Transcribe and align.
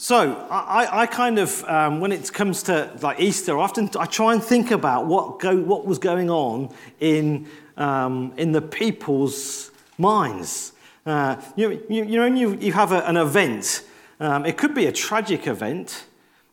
So 0.00 0.46
I, 0.48 1.02
I 1.02 1.06
kind 1.06 1.40
of, 1.40 1.64
um, 1.64 1.98
when 1.98 2.12
it 2.12 2.32
comes 2.32 2.62
to 2.62 2.96
like 3.02 3.18
Easter, 3.18 3.58
often 3.58 3.90
I 3.98 4.06
try 4.06 4.32
and 4.32 4.42
think 4.42 4.70
about 4.70 5.06
what, 5.06 5.40
go, 5.40 5.56
what 5.56 5.86
was 5.86 5.98
going 5.98 6.30
on 6.30 6.72
in, 7.00 7.48
um, 7.76 8.32
in 8.36 8.52
the 8.52 8.62
people's 8.62 9.72
minds. 9.98 10.72
Uh, 11.04 11.42
you, 11.56 11.84
you, 11.90 12.04
you 12.04 12.16
know, 12.16 12.26
you, 12.26 12.54
you 12.60 12.72
have 12.74 12.92
a, 12.92 13.04
an 13.08 13.16
event. 13.16 13.82
Um, 14.20 14.46
it 14.46 14.56
could 14.56 14.72
be 14.72 14.86
a 14.86 14.92
tragic 14.92 15.48
event, 15.48 16.04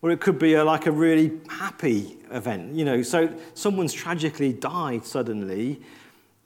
or 0.02 0.10
it 0.10 0.20
could 0.20 0.40
be 0.40 0.54
a, 0.54 0.64
like 0.64 0.86
a 0.86 0.92
really 0.92 1.30
happy 1.48 2.18
event. 2.32 2.74
You 2.74 2.84
know, 2.84 3.02
so 3.02 3.32
someone's 3.54 3.92
tragically 3.92 4.54
died 4.54 5.04
suddenly. 5.04 5.80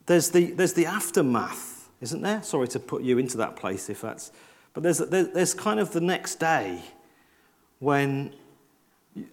There's 0.04 0.28
the, 0.28 0.50
there's 0.50 0.74
the 0.74 0.84
aftermath, 0.84 1.88
isn't 2.02 2.20
there? 2.20 2.42
Sorry 2.42 2.68
to 2.68 2.78
put 2.78 3.00
you 3.02 3.16
into 3.16 3.38
that 3.38 3.56
place 3.56 3.88
if 3.88 4.02
that's 4.02 4.32
but 4.72 4.82
there's, 4.82 4.98
there's 4.98 5.54
kind 5.54 5.80
of 5.80 5.92
the 5.92 6.00
next 6.00 6.36
day 6.36 6.80
when, 7.78 8.34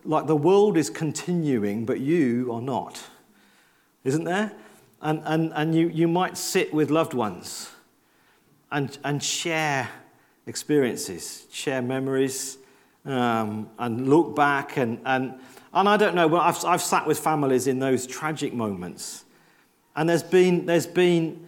like, 0.03 0.25
the 0.27 0.35
world 0.35 0.77
is 0.77 0.89
continuing, 0.89 1.85
but 1.85 1.99
you 1.99 2.51
are 2.51 2.61
not, 2.61 3.03
isn't 4.03 4.23
there? 4.23 4.51
And, 5.01 5.21
and, 5.25 5.51
and 5.53 5.75
you, 5.75 5.89
you 5.89 6.07
might 6.07 6.37
sit 6.37 6.73
with 6.73 6.89
loved 6.89 7.13
ones 7.13 7.69
and, 8.71 8.97
and 9.03 9.21
share 9.21 9.89
experiences, 10.47 11.45
share 11.51 11.81
memories, 11.81 12.57
um, 13.05 13.69
and 13.77 14.09
look 14.09 14.35
back. 14.35 14.77
And, 14.77 14.99
and, 15.05 15.35
and 15.73 15.87
I 15.87 15.97
don't 15.97 16.15
know, 16.15 16.27
but 16.27 16.39
I've, 16.39 16.65
I've 16.65 16.81
sat 16.81 17.05
with 17.05 17.19
families 17.19 17.67
in 17.67 17.79
those 17.79 18.07
tragic 18.07 18.53
moments. 18.53 19.25
And 19.95 20.09
there's 20.09 20.23
been, 20.23 20.65
there's 20.65 20.87
been, 20.87 21.45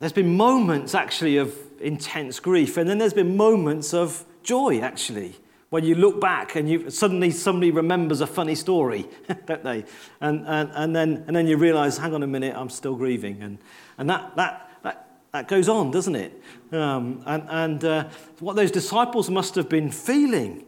there's 0.00 0.12
been 0.12 0.36
moments 0.36 0.94
actually 0.94 1.36
of 1.36 1.56
intense 1.82 2.40
grief. 2.40 2.76
And 2.76 2.88
then 2.88 2.98
there's 2.98 3.14
been 3.14 3.36
moments 3.36 3.92
of 3.92 4.24
joy, 4.42 4.80
actually, 4.80 5.36
when 5.72 5.84
you 5.84 5.94
look 5.94 6.20
back 6.20 6.54
and 6.54 6.68
you, 6.68 6.90
suddenly 6.90 7.30
somebody 7.30 7.70
remembers 7.70 8.20
a 8.20 8.26
funny 8.26 8.54
story, 8.54 9.08
don't 9.46 9.64
they? 9.64 9.84
And, 10.20 10.46
and, 10.46 10.70
and, 10.74 10.94
then, 10.94 11.24
and 11.26 11.34
then 11.34 11.46
you 11.46 11.56
realize, 11.56 11.96
hang 11.96 12.12
on 12.12 12.22
a 12.22 12.26
minute, 12.26 12.54
I'm 12.54 12.68
still 12.68 12.94
grieving. 12.94 13.42
And, 13.42 13.58
and 13.96 14.10
that, 14.10 14.36
that, 14.36 14.70
that, 14.82 15.08
that 15.32 15.48
goes 15.48 15.70
on, 15.70 15.90
doesn't 15.90 16.14
it? 16.14 16.42
Um, 16.72 17.22
and 17.24 17.44
and 17.48 17.84
uh, 17.84 18.08
what 18.40 18.54
those 18.54 18.70
disciples 18.70 19.30
must 19.30 19.54
have 19.54 19.70
been 19.70 19.90
feeling 19.90 20.66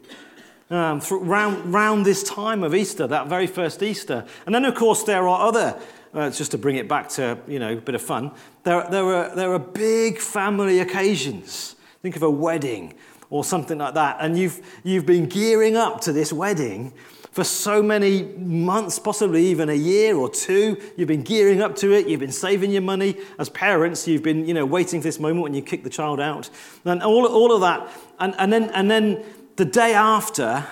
um, 0.70 1.02
around, 1.10 1.74
around 1.74 2.04
this 2.04 2.22
time 2.22 2.62
of 2.62 2.74
Easter, 2.74 3.06
that 3.06 3.26
very 3.26 3.46
first 3.46 3.82
Easter. 3.82 4.24
And 4.46 4.54
then, 4.54 4.64
of 4.64 4.74
course, 4.74 5.02
there 5.02 5.28
are 5.28 5.46
other 5.46 5.78
uh, 6.14 6.30
just 6.30 6.52
to 6.52 6.58
bring 6.58 6.76
it 6.76 6.88
back 6.88 7.08
to, 7.10 7.38
you 7.46 7.58
know, 7.58 7.72
a 7.72 7.80
bit 7.80 7.94
of 7.94 8.02
fun, 8.02 8.32
there, 8.62 8.86
there, 8.90 9.04
are, 9.04 9.34
there 9.34 9.52
are 9.52 9.58
big 9.58 10.18
family 10.18 10.80
occasions. 10.80 11.76
Think 12.02 12.16
of 12.16 12.22
a 12.22 12.30
wedding 12.30 12.94
or 13.30 13.44
something 13.44 13.78
like 13.78 13.94
that. 13.94 14.18
And 14.20 14.38
you've, 14.38 14.60
you've 14.84 15.06
been 15.06 15.26
gearing 15.26 15.76
up 15.76 16.00
to 16.02 16.12
this 16.12 16.32
wedding 16.32 16.92
for 17.32 17.42
so 17.42 17.82
many 17.82 18.22
months, 18.36 19.00
possibly 19.00 19.44
even 19.46 19.68
a 19.68 19.74
year 19.74 20.14
or 20.14 20.30
two. 20.30 20.80
You've 20.96 21.08
been 21.08 21.24
gearing 21.24 21.60
up 21.60 21.74
to 21.76 21.92
it. 21.92 22.06
You've 22.06 22.20
been 22.20 22.30
saving 22.30 22.70
your 22.70 22.82
money. 22.82 23.16
As 23.40 23.48
parents, 23.48 24.06
you've 24.06 24.22
been, 24.22 24.46
you 24.46 24.54
know, 24.54 24.64
waiting 24.64 25.00
for 25.00 25.08
this 25.08 25.18
moment 25.18 25.42
when 25.42 25.54
you 25.54 25.62
kick 25.62 25.82
the 25.82 25.90
child 25.90 26.20
out. 26.20 26.48
And 26.84 27.02
all, 27.02 27.26
all 27.26 27.52
of 27.52 27.60
that. 27.62 27.90
And, 28.20 28.36
and, 28.38 28.52
then, 28.52 28.70
and 28.70 28.88
then 28.88 29.24
the 29.56 29.64
day 29.64 29.94
after, 29.94 30.64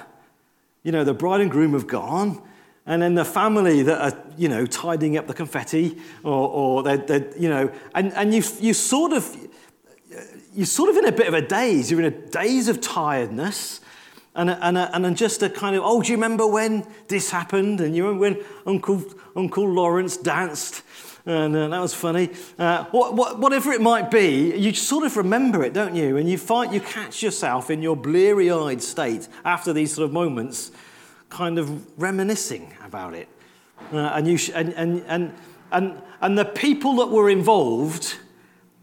you 0.84 0.92
know, 0.92 1.02
the 1.02 1.14
bride 1.14 1.40
and 1.40 1.50
groom 1.50 1.72
have 1.72 1.88
gone 1.88 2.40
and 2.86 3.00
then 3.00 3.14
the 3.14 3.24
family 3.24 3.82
that 3.82 4.00
are, 4.00 4.22
you 4.36 4.48
know, 4.48 4.66
tidying 4.66 5.16
up 5.16 5.26
the 5.26 5.34
confetti, 5.34 5.98
or, 6.24 6.48
or 6.48 6.82
they're, 6.82 6.96
they're, 6.96 7.38
you 7.38 7.48
know, 7.48 7.70
and, 7.94 8.12
and 8.14 8.34
you, 8.34 8.42
you 8.60 8.74
sort 8.74 9.12
of, 9.12 9.36
you're 10.52 10.66
sort 10.66 10.90
of 10.90 10.96
in 10.96 11.06
a 11.06 11.12
bit 11.12 11.28
of 11.28 11.34
a 11.34 11.42
daze. 11.42 11.90
You're 11.90 12.00
in 12.00 12.06
a 12.06 12.10
daze 12.10 12.68
of 12.68 12.80
tiredness, 12.80 13.80
and, 14.34 14.50
a, 14.50 14.66
and, 14.66 14.76
a, 14.76 14.94
and 14.96 15.16
just 15.16 15.42
a 15.42 15.50
kind 15.50 15.76
of, 15.76 15.82
oh, 15.84 16.02
do 16.02 16.10
you 16.10 16.16
remember 16.16 16.46
when 16.46 16.86
this 17.06 17.30
happened? 17.30 17.80
And 17.80 17.94
you 17.94 18.04
remember 18.04 18.20
when 18.20 18.44
Uncle, 18.66 19.04
Uncle 19.36 19.68
Lawrence 19.68 20.16
danced? 20.16 20.82
And 21.24 21.54
uh, 21.54 21.68
that 21.68 21.78
was 21.78 21.94
funny. 21.94 22.30
Uh, 22.58 22.84
what, 22.86 23.14
what, 23.14 23.38
whatever 23.38 23.70
it 23.70 23.80
might 23.80 24.10
be, 24.10 24.56
you 24.56 24.74
sort 24.74 25.04
of 25.04 25.16
remember 25.16 25.62
it, 25.62 25.72
don't 25.72 25.94
you? 25.94 26.16
And 26.16 26.28
you 26.28 26.36
find 26.36 26.74
you 26.74 26.80
catch 26.80 27.22
yourself 27.22 27.70
in 27.70 27.80
your 27.80 27.94
bleary 27.94 28.50
eyed 28.50 28.82
state 28.82 29.28
after 29.44 29.72
these 29.72 29.94
sort 29.94 30.06
of 30.06 30.12
moments 30.12 30.72
kind 31.32 31.58
of 31.58 31.98
reminiscing 31.98 32.74
about 32.84 33.14
it. 33.14 33.26
Uh, 33.92 34.12
and, 34.14 34.28
you 34.28 34.36
sh- 34.36 34.50
and, 34.54 34.74
and, 34.74 35.02
and, 35.08 35.34
and, 35.72 36.00
and 36.20 36.38
the 36.38 36.44
people 36.44 36.96
that 36.96 37.08
were 37.08 37.30
involved 37.30 38.18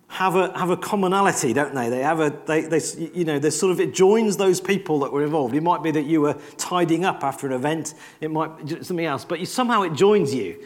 have 0.08 0.36
a, 0.36 0.58
have 0.58 0.72
a 0.72 0.78
commonality, 0.78 1.54
don't 1.54 1.76
they? 1.76 1.90
They 1.90 2.02
have 2.02 2.20
a, 2.20 2.36
they, 2.48 2.62
they, 2.62 2.82
you 3.14 3.24
know, 3.24 3.38
they 3.38 3.52
sort 3.52 3.72
of, 3.72 3.80
it 3.80 3.94
joins 3.94 4.38
those 4.38 4.60
people 4.60 5.00
that 5.02 5.14
were 5.14 5.24
involved. 5.24 5.54
It 5.54 5.62
might 5.62 5.84
be 5.84 5.92
that 5.92 6.06
you 6.06 6.22
were 6.22 6.36
tidying 6.58 7.06
up 7.06 7.24
after 7.24 7.46
an 7.46 7.54
event, 7.54 7.94
it 8.20 8.32
might 8.32 8.66
be 8.66 8.84
something 8.84 9.06
else, 9.06 9.24
but 9.24 9.40
you, 9.40 9.46
somehow 9.46 9.84
it 9.84 9.94
joins 9.94 10.34
you 10.34 10.60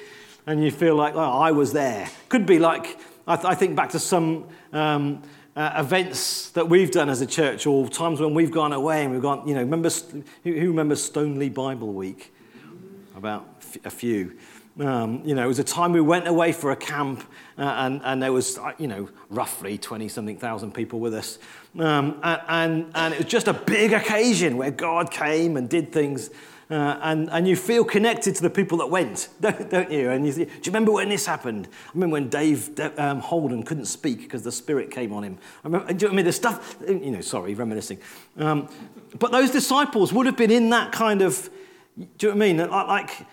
and 0.47 0.63
you 0.63 0.71
feel 0.71 0.95
like, 0.95 1.15
oh, 1.15 1.19
I 1.19 1.51
was 1.51 1.73
there. 1.73 2.09
Could 2.29 2.45
be 2.45 2.59
like, 2.59 2.97
I, 3.27 3.35
th- 3.35 3.45
I 3.45 3.55
think 3.55 3.75
back 3.75 3.89
to 3.89 3.99
some 3.99 4.47
um, 4.71 5.21
uh, 5.55 5.73
events 5.77 6.49
that 6.51 6.67
we've 6.67 6.91
done 6.91 7.09
as 7.09 7.21
a 7.21 7.25
church, 7.25 7.67
or 7.67 7.87
times 7.87 8.19
when 8.19 8.33
we've 8.33 8.51
gone 8.51 8.73
away 8.73 9.03
and 9.03 9.11
we've 9.11 9.21
gone, 9.21 9.47
you 9.47 9.53
know, 9.53 9.61
remember, 9.61 9.89
who, 10.43 10.53
who 10.53 10.67
remembers 10.67 11.03
Stoneleigh 11.03 11.53
Bible 11.53 11.93
Week? 11.93 12.33
About 13.15 13.47
a 13.85 13.89
few. 13.91 14.35
Um, 14.79 15.21
you 15.23 15.35
know, 15.35 15.43
it 15.43 15.47
was 15.47 15.59
a 15.59 15.63
time 15.63 15.91
we 15.91 16.01
went 16.01 16.27
away 16.27 16.51
for 16.51 16.71
a 16.71 16.75
camp, 16.75 17.23
uh, 17.59 17.61
and, 17.61 18.01
and 18.03 18.23
there 18.23 18.33
was, 18.33 18.57
uh, 18.57 18.71
you 18.79 18.87
know, 18.87 19.07
roughly 19.29 19.77
20 19.77 20.07
something 20.07 20.37
thousand 20.37 20.73
people 20.73 20.99
with 20.99 21.13
us. 21.13 21.37
Um, 21.77 22.19
and, 22.23 22.41
and, 22.47 22.91
and 22.95 23.13
it 23.13 23.19
was 23.19 23.27
just 23.27 23.47
a 23.47 23.53
big 23.53 23.93
occasion 23.93 24.57
where 24.57 24.71
God 24.71 25.11
came 25.11 25.57
and 25.57 25.69
did 25.69 25.91
things 25.91 26.31
uh, 26.73 26.97
and, 27.03 27.29
and 27.29 27.47
you 27.47 27.55
feel 27.55 27.85
connected 27.85 28.33
to 28.35 28.41
the 28.41 28.49
people 28.49 28.79
that 28.79 28.87
went, 28.87 29.29
don't, 29.41 29.69
don't 29.69 29.91
you? 29.91 30.09
And 30.09 30.25
you 30.25 30.33
do 30.33 30.41
you 30.41 30.49
remember 30.65 30.91
when 30.91 31.09
this 31.09 31.25
happened? 31.25 31.67
I 31.71 31.91
remember 31.93 32.13
when 32.13 32.29
Dave 32.29 32.79
um, 32.97 33.19
Holden 33.19 33.61
couldn't 33.61 33.85
speak 33.85 34.19
because 34.19 34.41
the 34.41 34.51
Spirit 34.51 34.89
came 34.89 35.13
on 35.13 35.23
him. 35.23 35.37
I, 35.63 35.67
remember, 35.67 35.93
do 35.93 36.05
you 36.05 36.09
know 36.09 36.13
I 36.13 36.15
mean? 36.15 36.25
The 36.25 36.33
stuff, 36.33 36.77
you 36.87 37.11
know, 37.11 37.21
sorry, 37.21 37.53
reminiscing. 37.53 37.99
Um, 38.37 38.67
but 39.19 39.31
those 39.31 39.51
disciples 39.51 40.11
would 40.11 40.25
have 40.25 40.35
been 40.35 40.49
in 40.49 40.71
that 40.71 40.91
kind 40.91 41.21
of, 41.21 41.49
do 42.17 42.27
you 42.27 42.33
know 42.33 42.39
what 42.39 42.43
I 42.43 42.53
mean? 42.53 42.69
Like, 42.69 43.27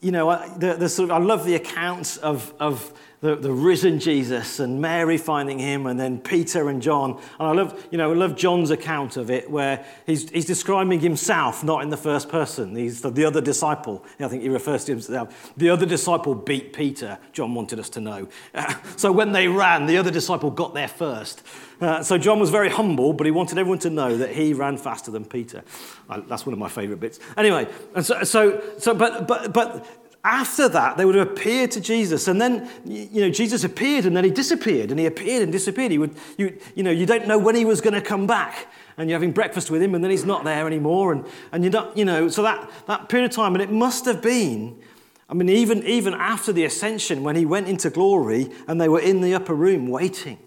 you 0.00 0.12
know, 0.12 0.56
the, 0.56 0.74
the 0.74 0.88
sort 0.88 1.10
of, 1.10 1.16
I 1.16 1.24
love 1.24 1.44
the 1.44 1.56
accounts 1.56 2.16
of, 2.18 2.54
of 2.60 2.92
the, 3.24 3.36
the 3.36 3.50
risen 3.50 4.00
Jesus 4.00 4.60
and 4.60 4.82
Mary 4.82 5.16
finding 5.16 5.58
him, 5.58 5.86
and 5.86 5.98
then 5.98 6.18
Peter 6.18 6.68
and 6.68 6.82
John. 6.82 7.12
And 7.40 7.48
I 7.48 7.52
love, 7.52 7.86
you 7.90 7.96
know, 7.96 8.12
I 8.12 8.14
love 8.14 8.36
John's 8.36 8.70
account 8.70 9.16
of 9.16 9.30
it, 9.30 9.50
where 9.50 9.82
he's, 10.04 10.28
he's 10.28 10.44
describing 10.44 11.00
himself 11.00 11.64
not 11.64 11.82
in 11.82 11.88
the 11.88 11.96
first 11.96 12.28
person. 12.28 12.76
He's 12.76 13.00
the, 13.00 13.08
the 13.08 13.24
other 13.24 13.40
disciple. 13.40 14.04
I 14.20 14.28
think 14.28 14.42
he 14.42 14.50
refers 14.50 14.84
to 14.84 14.92
himself. 14.92 15.54
The 15.56 15.70
other 15.70 15.86
disciple 15.86 16.34
beat 16.34 16.74
Peter. 16.74 17.16
John 17.32 17.54
wanted 17.54 17.78
us 17.78 17.88
to 17.90 18.00
know. 18.00 18.28
So 18.96 19.10
when 19.10 19.32
they 19.32 19.48
ran, 19.48 19.86
the 19.86 19.96
other 19.96 20.10
disciple 20.10 20.50
got 20.50 20.74
there 20.74 20.88
first. 20.88 21.42
Uh, 21.80 22.02
so 22.02 22.16
John 22.16 22.38
was 22.38 22.50
very 22.50 22.70
humble, 22.70 23.12
but 23.12 23.26
he 23.26 23.30
wanted 23.30 23.58
everyone 23.58 23.80
to 23.80 23.90
know 23.90 24.16
that 24.16 24.30
he 24.30 24.54
ran 24.54 24.76
faster 24.76 25.10
than 25.10 25.24
Peter. 25.24 25.62
Uh, 26.08 26.20
that's 26.28 26.46
one 26.46 26.52
of 26.52 26.58
my 26.58 26.68
favourite 26.68 27.00
bits. 27.00 27.18
Anyway, 27.36 27.66
and 27.94 28.04
so, 28.04 28.22
so, 28.22 28.62
so 28.78 28.94
but, 28.94 29.26
but, 29.26 29.52
but 29.52 30.03
after 30.24 30.70
that, 30.70 30.96
they 30.96 31.04
would 31.04 31.14
have 31.14 31.28
appeared 31.28 31.70
to 31.72 31.80
Jesus. 31.80 32.28
And 32.28 32.40
then, 32.40 32.68
you 32.86 33.20
know, 33.20 33.30
Jesus 33.30 33.62
appeared 33.62 34.06
and 34.06 34.16
then 34.16 34.24
he 34.24 34.30
disappeared 34.30 34.90
and 34.90 34.98
he 34.98 35.04
appeared 35.04 35.42
and 35.42 35.52
disappeared. 35.52 35.92
He 35.92 35.98
would, 35.98 36.16
you, 36.38 36.58
you 36.74 36.82
know, 36.82 36.90
you 36.90 37.04
don't 37.04 37.28
know 37.28 37.38
when 37.38 37.54
he 37.54 37.66
was 37.66 37.82
going 37.82 37.92
to 37.92 38.00
come 38.00 38.26
back. 38.26 38.72
And 38.96 39.10
you're 39.10 39.18
having 39.18 39.32
breakfast 39.32 39.70
with 39.70 39.82
him 39.82 39.94
and 39.94 40.02
then 40.02 40.10
he's 40.10 40.24
not 40.24 40.44
there 40.44 40.66
anymore. 40.66 41.12
And, 41.12 41.26
and 41.52 41.62
you're 41.62 41.72
not, 41.72 41.96
you 41.96 42.06
know, 42.06 42.28
so 42.28 42.42
that, 42.42 42.70
that 42.86 43.10
period 43.10 43.30
of 43.30 43.36
time, 43.36 43.54
and 43.54 43.60
it 43.60 43.70
must 43.70 44.06
have 44.06 44.22
been, 44.22 44.80
I 45.28 45.34
mean, 45.34 45.50
even, 45.50 45.82
even 45.82 46.14
after 46.14 46.52
the 46.52 46.64
ascension, 46.64 47.22
when 47.22 47.36
he 47.36 47.44
went 47.44 47.68
into 47.68 47.90
glory 47.90 48.50
and 48.66 48.80
they 48.80 48.88
were 48.88 49.00
in 49.00 49.20
the 49.20 49.34
upper 49.34 49.54
room 49.54 49.88
waiting, 49.88 50.38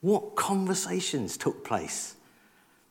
what 0.00 0.36
conversations 0.36 1.36
took 1.36 1.64
place? 1.64 2.14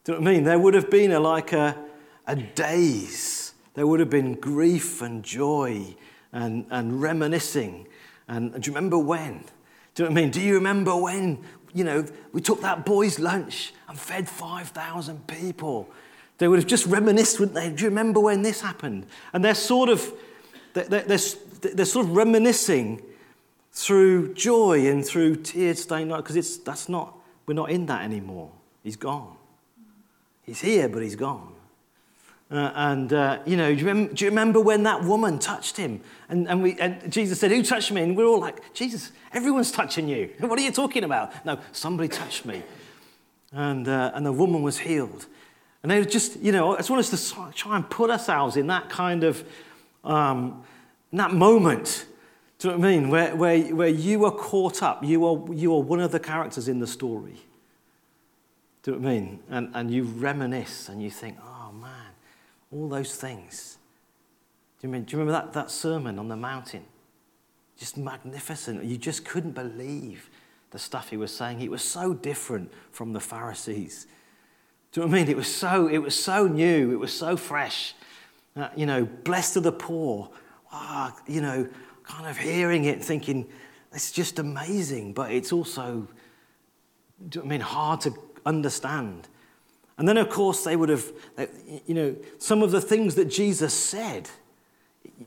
Do 0.03 0.11
you 0.11 0.17
know 0.17 0.23
what 0.23 0.29
I 0.29 0.33
mean? 0.33 0.43
There 0.43 0.59
would 0.59 0.73
have 0.73 0.89
been 0.89 1.13
a, 1.13 1.21
like 1.21 1.53
a, 1.53 1.77
a 2.27 2.35
daze 2.35 3.52
there 3.73 3.87
would 3.87 3.99
have 3.99 4.09
been 4.09 4.35
grief 4.35 5.01
and 5.01 5.23
joy 5.23 5.95
and, 6.31 6.65
and 6.69 7.01
reminiscing. 7.01 7.87
And, 8.27 8.53
and 8.53 8.63
do 8.63 8.69
you 8.71 8.75
remember 8.75 8.97
when? 8.97 9.43
Do 9.95 10.03
you 10.03 10.09
know 10.09 10.13
what 10.13 10.19
I 10.19 10.21
mean? 10.21 10.31
Do 10.31 10.41
you 10.41 10.53
remember 10.55 10.95
when, 10.95 11.43
you 11.73 11.83
know, 11.83 12.05
we 12.31 12.41
took 12.41 12.61
that 12.61 12.85
boy's 12.85 13.19
lunch 13.19 13.73
and 13.87 13.97
fed 13.97 14.27
5,000 14.27 15.27
people? 15.27 15.89
They 16.37 16.47
would 16.47 16.59
have 16.59 16.67
just 16.67 16.85
reminisced, 16.87 17.39
wouldn't 17.39 17.55
they? 17.55 17.69
Do 17.69 17.83
you 17.83 17.89
remember 17.89 18.19
when 18.19 18.41
this 18.41 18.61
happened? 18.61 19.05
And 19.33 19.43
they're 19.43 19.55
sort 19.55 19.89
of, 19.89 20.11
they're, 20.73 20.85
they're, 21.01 21.85
sort 21.85 22.05
of 22.05 22.15
reminiscing 22.15 23.01
through 23.71 24.33
joy 24.33 24.87
and 24.87 25.05
through 25.05 25.37
tears 25.37 25.81
stained 25.81 26.09
because 26.09 26.35
it's 26.35 26.57
that's 26.57 26.87
not 26.87 27.15
we're 27.45 27.53
not 27.53 27.71
in 27.71 27.85
that 27.87 28.03
anymore. 28.03 28.51
He's 28.83 28.95
gone. 28.95 29.35
He's 30.43 30.61
here, 30.61 30.89
but 30.89 31.03
he's 31.03 31.15
gone. 31.15 31.52
Uh, 32.53 32.71
and, 32.75 33.11
uh, 33.13 33.39
you 33.47 33.57
know, 33.57 33.73
do 33.73 33.81
you, 33.81 33.87
remember, 33.87 34.13
do 34.13 34.25
you, 34.25 34.29
remember, 34.29 34.59
when 34.59 34.83
that 34.83 35.03
woman 35.03 35.39
touched 35.39 35.75
him? 35.75 35.99
And, 36.29 36.47
and, 36.47 36.61
we, 36.61 36.79
and 36.79 37.11
Jesus 37.11 37.39
said, 37.39 37.49
Who 37.49 37.63
touched 37.63 37.91
me? 37.91 38.03
And 38.03 38.15
we're 38.15 38.27
all 38.27 38.39
like, 38.39 38.75
Jesus, 38.75 39.11
everyone's 39.31 39.71
touching 39.71 40.07
you. 40.07 40.29
What 40.39 40.59
are 40.59 40.61
you 40.61 40.71
talking 40.71 41.03
about? 41.03 41.43
No, 41.47 41.57
somebody 41.71 42.09
touched 42.09 42.45
me. 42.45 42.61
And, 43.51 43.87
uh, 43.87 44.11
and 44.13 44.23
the 44.23 44.31
woman 44.31 44.61
was 44.61 44.77
healed. 44.77 45.25
And 45.81 45.91
they 45.91 46.05
just, 46.05 46.39
you 46.41 46.51
know, 46.51 46.75
I 46.75 46.77
just 46.77 46.91
want 46.91 46.99
us 46.99 47.33
to 47.33 47.51
try 47.53 47.75
and 47.75 47.89
put 47.89 48.11
ourselves 48.11 48.55
in 48.55 48.67
that 48.67 48.87
kind 48.87 49.23
of, 49.23 49.43
um, 50.03 50.63
that 51.11 51.33
moment. 51.33 52.05
Do 52.59 52.67
you 52.67 52.73
know 52.75 52.79
what 52.79 52.87
I 52.87 52.91
mean? 52.91 53.09
Where, 53.09 53.35
where, 53.35 53.75
where 53.75 53.87
you 53.87 54.25
are 54.25 54.31
caught 54.31 54.83
up, 54.83 55.03
you 55.03 55.25
are, 55.25 55.51
you 55.51 55.73
are 55.73 55.81
one 55.81 55.99
of 55.99 56.11
the 56.11 56.19
characters 56.19 56.67
in 56.67 56.79
the 56.79 56.87
story. 56.87 57.41
Do 58.83 58.91
you 58.91 58.97
know 58.97 59.03
what 59.03 59.09
I 59.09 59.13
mean? 59.19 59.39
And, 59.49 59.71
and 59.73 59.91
you 59.91 60.03
reminisce 60.03 60.87
and 60.87 61.01
you 61.01 61.09
think, 61.09 61.37
oh 61.43 61.52
all 62.73 62.89
those 62.89 63.15
things. 63.15 63.77
Do 64.79 64.87
you, 64.87 64.91
mean, 64.91 65.03
do 65.03 65.13
you 65.13 65.19
remember 65.19 65.39
that, 65.39 65.53
that 65.53 65.71
sermon 65.71 66.19
on 66.19 66.27
the 66.27 66.35
mountain? 66.35 66.83
Just 67.77 67.97
magnificent. 67.97 68.83
You 68.83 68.97
just 68.97 69.25
couldn't 69.25 69.51
believe 69.51 70.29
the 70.71 70.79
stuff 70.79 71.09
he 71.09 71.17
was 71.17 71.33
saying. 71.33 71.61
It 71.61 71.71
was 71.71 71.83
so 71.83 72.13
different 72.13 72.71
from 72.91 73.13
the 73.13 73.19
Pharisees. 73.19 74.07
Do 74.91 75.01
you 75.01 75.07
know 75.07 75.11
what 75.11 75.17
I 75.17 75.21
mean? 75.21 75.29
It 75.29 75.37
was 75.37 75.53
so, 75.53 75.87
it 75.87 75.99
was 75.99 76.21
so 76.21 76.47
new, 76.47 76.91
it 76.91 76.99
was 76.99 77.13
so 77.13 77.37
fresh. 77.37 77.95
Uh, 78.55 78.69
you 78.75 78.85
know, 78.85 79.05
blessed 79.05 79.57
are 79.57 79.61
the 79.61 79.71
poor. 79.71 80.29
Ah, 80.71 81.15
you 81.27 81.41
know, 81.41 81.67
kind 82.03 82.27
of 82.27 82.37
hearing 82.37 82.85
it, 82.85 83.03
thinking, 83.03 83.47
it's 83.93 84.11
just 84.11 84.39
amazing, 84.39 85.13
but 85.13 85.31
it's 85.31 85.53
also, 85.53 86.07
do 87.29 87.39
you 87.39 87.43
know 87.43 87.47
I 87.47 87.49
mean, 87.49 87.61
hard 87.61 88.01
to 88.01 88.13
understand. 88.45 89.27
And 89.97 90.07
then, 90.07 90.17
of 90.17 90.29
course, 90.29 90.63
they 90.63 90.75
would 90.75 90.89
have, 90.89 91.05
you 91.85 91.93
know, 91.93 92.15
some 92.39 92.63
of 92.63 92.71
the 92.71 92.81
things 92.81 93.15
that 93.15 93.25
Jesus 93.25 93.73
said. 93.73 94.29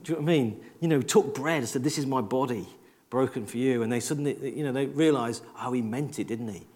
Do 0.03 0.13
you 0.13 0.19
know 0.19 0.23
what 0.23 0.31
I 0.31 0.37
mean? 0.37 0.61
You 0.81 0.89
know, 0.89 1.01
took 1.01 1.35
bread 1.35 1.59
and 1.59 1.69
said, 1.69 1.85
This 1.85 1.99
is 1.99 2.07
my 2.07 2.21
body 2.21 2.67
broken 3.11 3.47
for 3.47 3.59
you. 3.59 3.83
And 3.83 3.93
they 3.93 4.01
suddenly, 4.01 4.37
you 4.57 4.65
know, 4.65 4.73
they 4.73 4.87
realized, 4.87 5.43
oh, 5.63 5.73
he 5.73 5.83
meant 5.83 6.19
it, 6.19 6.27
didn't 6.27 6.49
he? 6.49 6.67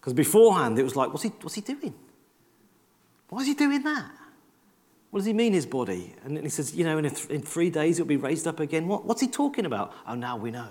Because 0.00 0.12
beforehand, 0.12 0.78
it 0.78 0.82
was 0.82 0.96
like, 0.96 1.10
what's 1.10 1.22
he, 1.22 1.28
what's 1.40 1.54
he 1.54 1.60
doing? 1.60 1.94
Why 3.28 3.40
is 3.40 3.46
he 3.46 3.54
doing 3.54 3.82
that? 3.82 4.10
What 5.10 5.20
does 5.20 5.26
he 5.26 5.32
mean, 5.32 5.52
his 5.52 5.66
body? 5.66 6.14
And 6.24 6.38
he 6.38 6.48
says, 6.48 6.74
you 6.74 6.84
know, 6.84 6.98
in, 6.98 7.08
th- 7.08 7.28
in 7.28 7.42
three 7.42 7.70
days 7.70 7.98
it'll 7.98 8.08
be 8.08 8.16
raised 8.16 8.46
up 8.46 8.60
again. 8.60 8.86
What, 8.86 9.04
what's 9.04 9.20
he 9.20 9.28
talking 9.28 9.66
about? 9.66 9.92
Oh, 10.06 10.14
now 10.14 10.36
we 10.36 10.50
know. 10.50 10.68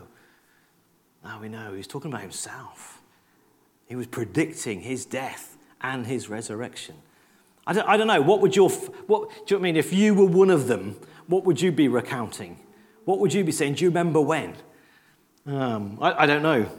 Now 1.23 1.41
we 1.41 1.49
know. 1.49 1.73
He's 1.73 1.87
talking 1.87 2.11
about 2.11 2.21
himself. 2.21 3.01
He 3.87 3.95
was 3.95 4.07
predicting 4.07 4.81
his 4.81 5.05
death 5.05 5.57
and 5.81 6.05
his 6.05 6.29
resurrection. 6.29 6.95
I 7.65 7.73
don't, 7.73 7.87
I 7.87 7.97
don't 7.97 8.07
know. 8.07 8.21
What 8.21 8.41
would 8.41 8.55
your, 8.55 8.69
what, 8.69 9.29
do 9.29 9.35
you 9.35 9.39
know 9.39 9.57
what 9.57 9.59
I 9.59 9.61
mean? 9.61 9.75
If 9.75 9.93
you 9.93 10.13
were 10.15 10.25
one 10.25 10.49
of 10.49 10.67
them, 10.67 10.99
what 11.27 11.45
would 11.45 11.61
you 11.61 11.71
be 11.71 11.87
recounting? 11.87 12.59
What 13.05 13.19
would 13.19 13.33
you 13.33 13.43
be 13.43 13.51
saying? 13.51 13.75
Do 13.75 13.83
you 13.83 13.89
remember 13.89 14.19
when? 14.19 14.55
Um, 15.45 15.97
I, 16.01 16.23
I, 16.23 16.25
don't 16.25 16.43
know. 16.43 16.69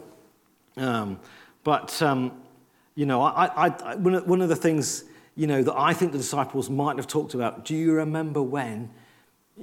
Um, 0.76 1.20
but, 1.64 2.00
um, 2.02 2.32
you 2.94 3.06
know, 3.06 3.22
I, 3.22 3.68
I, 3.68 3.96
one 3.96 4.42
of 4.42 4.48
the 4.48 4.56
things, 4.56 5.04
you 5.36 5.46
know, 5.46 5.62
that 5.62 5.74
I 5.76 5.92
think 5.92 6.12
the 6.12 6.18
disciples 6.18 6.68
might 6.68 6.96
have 6.96 7.06
talked 7.06 7.34
about, 7.34 7.64
do 7.64 7.74
you 7.74 7.92
remember 7.92 8.42
when, 8.42 8.90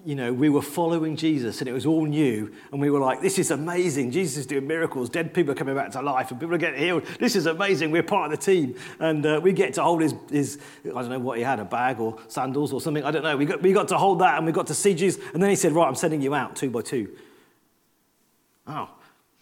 you 0.05 0.15
know, 0.15 0.31
we 0.31 0.49
were 0.49 0.61
following 0.61 1.15
Jesus 1.15 1.59
and 1.59 1.67
it 1.67 1.73
was 1.73 1.85
all 1.85 2.05
new 2.05 2.53
and 2.71 2.79
we 2.79 2.89
were 2.89 2.99
like, 2.99 3.21
this 3.21 3.39
is 3.39 3.51
amazing. 3.51 4.11
Jesus 4.11 4.37
is 4.37 4.45
doing 4.45 4.67
miracles. 4.67 5.09
Dead 5.09 5.33
people 5.33 5.51
are 5.51 5.55
coming 5.55 5.75
back 5.75 5.91
to 5.91 6.01
life 6.01 6.31
and 6.31 6.39
people 6.39 6.55
are 6.55 6.59
getting 6.59 6.79
healed. 6.79 7.03
This 7.19 7.35
is 7.35 7.45
amazing. 7.45 7.91
We're 7.91 8.03
part 8.03 8.31
of 8.31 8.39
the 8.39 8.45
team. 8.45 8.75
And 8.99 9.25
uh, 9.25 9.39
we 9.41 9.53
get 9.53 9.73
to 9.75 9.83
hold 9.83 10.01
his, 10.01 10.13
his, 10.29 10.59
I 10.85 10.89
don't 10.89 11.09
know 11.09 11.19
what 11.19 11.37
he 11.37 11.43
had, 11.43 11.59
a 11.59 11.65
bag 11.65 11.99
or 11.99 12.17
sandals 12.27 12.73
or 12.73 12.81
something. 12.81 13.03
I 13.03 13.11
don't 13.11 13.23
know. 13.23 13.35
We 13.37 13.45
got, 13.45 13.61
we 13.61 13.73
got 13.73 13.87
to 13.89 13.97
hold 13.97 14.19
that 14.19 14.37
and 14.37 14.45
we 14.45 14.51
got 14.51 14.67
to 14.67 14.75
see 14.75 14.93
Jesus. 14.93 15.21
And 15.33 15.41
then 15.41 15.49
he 15.49 15.55
said, 15.55 15.71
right, 15.71 15.87
I'm 15.87 15.95
sending 15.95 16.21
you 16.21 16.35
out 16.35 16.55
two 16.55 16.69
by 16.69 16.81
two. 16.81 17.09
Oh, 18.67 18.89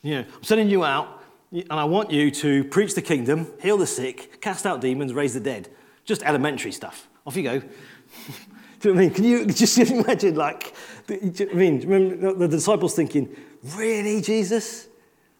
you 0.02 0.16
know, 0.16 0.26
I'm 0.36 0.44
sending 0.44 0.70
you 0.70 0.84
out 0.84 1.24
and 1.52 1.72
I 1.72 1.86
want 1.86 2.12
you 2.12 2.32
to 2.32 2.64
preach 2.66 2.96
the 2.96 3.02
kingdom, 3.02 3.52
heal 3.62 3.78
the 3.78 3.88
sick, 3.88 4.42
cast 4.42 4.66
out 4.66 4.82
demons, 4.82 5.14
raise 5.14 5.34
the 5.34 5.40
dead. 5.40 5.70
Just 6.06 6.24
elementary 6.24 6.72
stuff. 6.72 7.08
Off 7.26 7.36
you 7.36 7.44
go. 7.44 7.62
do 8.86 8.90
you 8.90 8.96
know 8.96 9.02
what 9.02 9.06
I 9.06 9.08
mean? 9.08 9.16
Can 9.16 9.24
you 9.24 9.46
just 9.54 9.78
imagine, 9.80 10.36
like, 10.36 10.76
I 11.10 11.54
mean, 11.56 11.80
remember 11.88 12.34
the 12.34 12.48
disciples 12.48 12.94
thinking, 12.94 13.36
really, 13.76 14.22
Jesus? 14.22 14.88